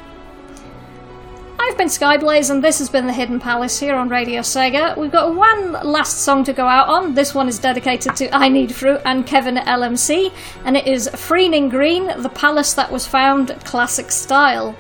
I've 1.68 1.78
been 1.78 1.88
Skyblaze, 1.88 2.50
and 2.50 2.64
this 2.64 2.80
has 2.80 2.88
been 2.88 3.08
the 3.08 3.14
Hidden 3.14 3.42
Palace 3.42 3.78
here 3.78 3.96
on 3.96 4.08
Radio 4.08 4.40
Sega. 4.40 4.96
We've 4.98 5.12
got 5.12 5.36
one 5.36 5.74
last 5.74 6.20
song 6.20 6.46
to 6.46 6.54
go 6.54 6.66
out 6.66 6.88
on. 6.88 7.14
This 7.14 7.36
one 7.36 7.50
is 7.50 7.60
dedicated 7.60 8.16
to 8.16 8.34
I 8.34 8.48
Need 8.48 8.74
Fruit 8.74 9.02
and 9.04 9.28
Kevin 9.28 9.56
LMC, 9.56 10.32
and 10.64 10.78
it 10.78 10.88
is 10.88 11.10
Freening 11.10 11.68
Green, 11.68 12.22
the 12.22 12.30
palace 12.30 12.74
that 12.76 12.90
was 12.90 13.06
found 13.06 13.50
classic 13.66 14.12
style. 14.12 14.78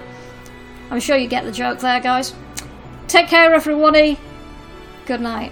I'm 0.90 1.02
sure 1.02 1.18
you 1.18 1.28
get 1.28 1.44
the 1.44 1.52
joke 1.52 1.80
there, 1.80 2.00
guys. 2.00 2.34
Take 3.10 3.28
care, 3.28 3.54
everybody. 3.54 4.18
Good 5.06 5.20
night. 5.20 5.52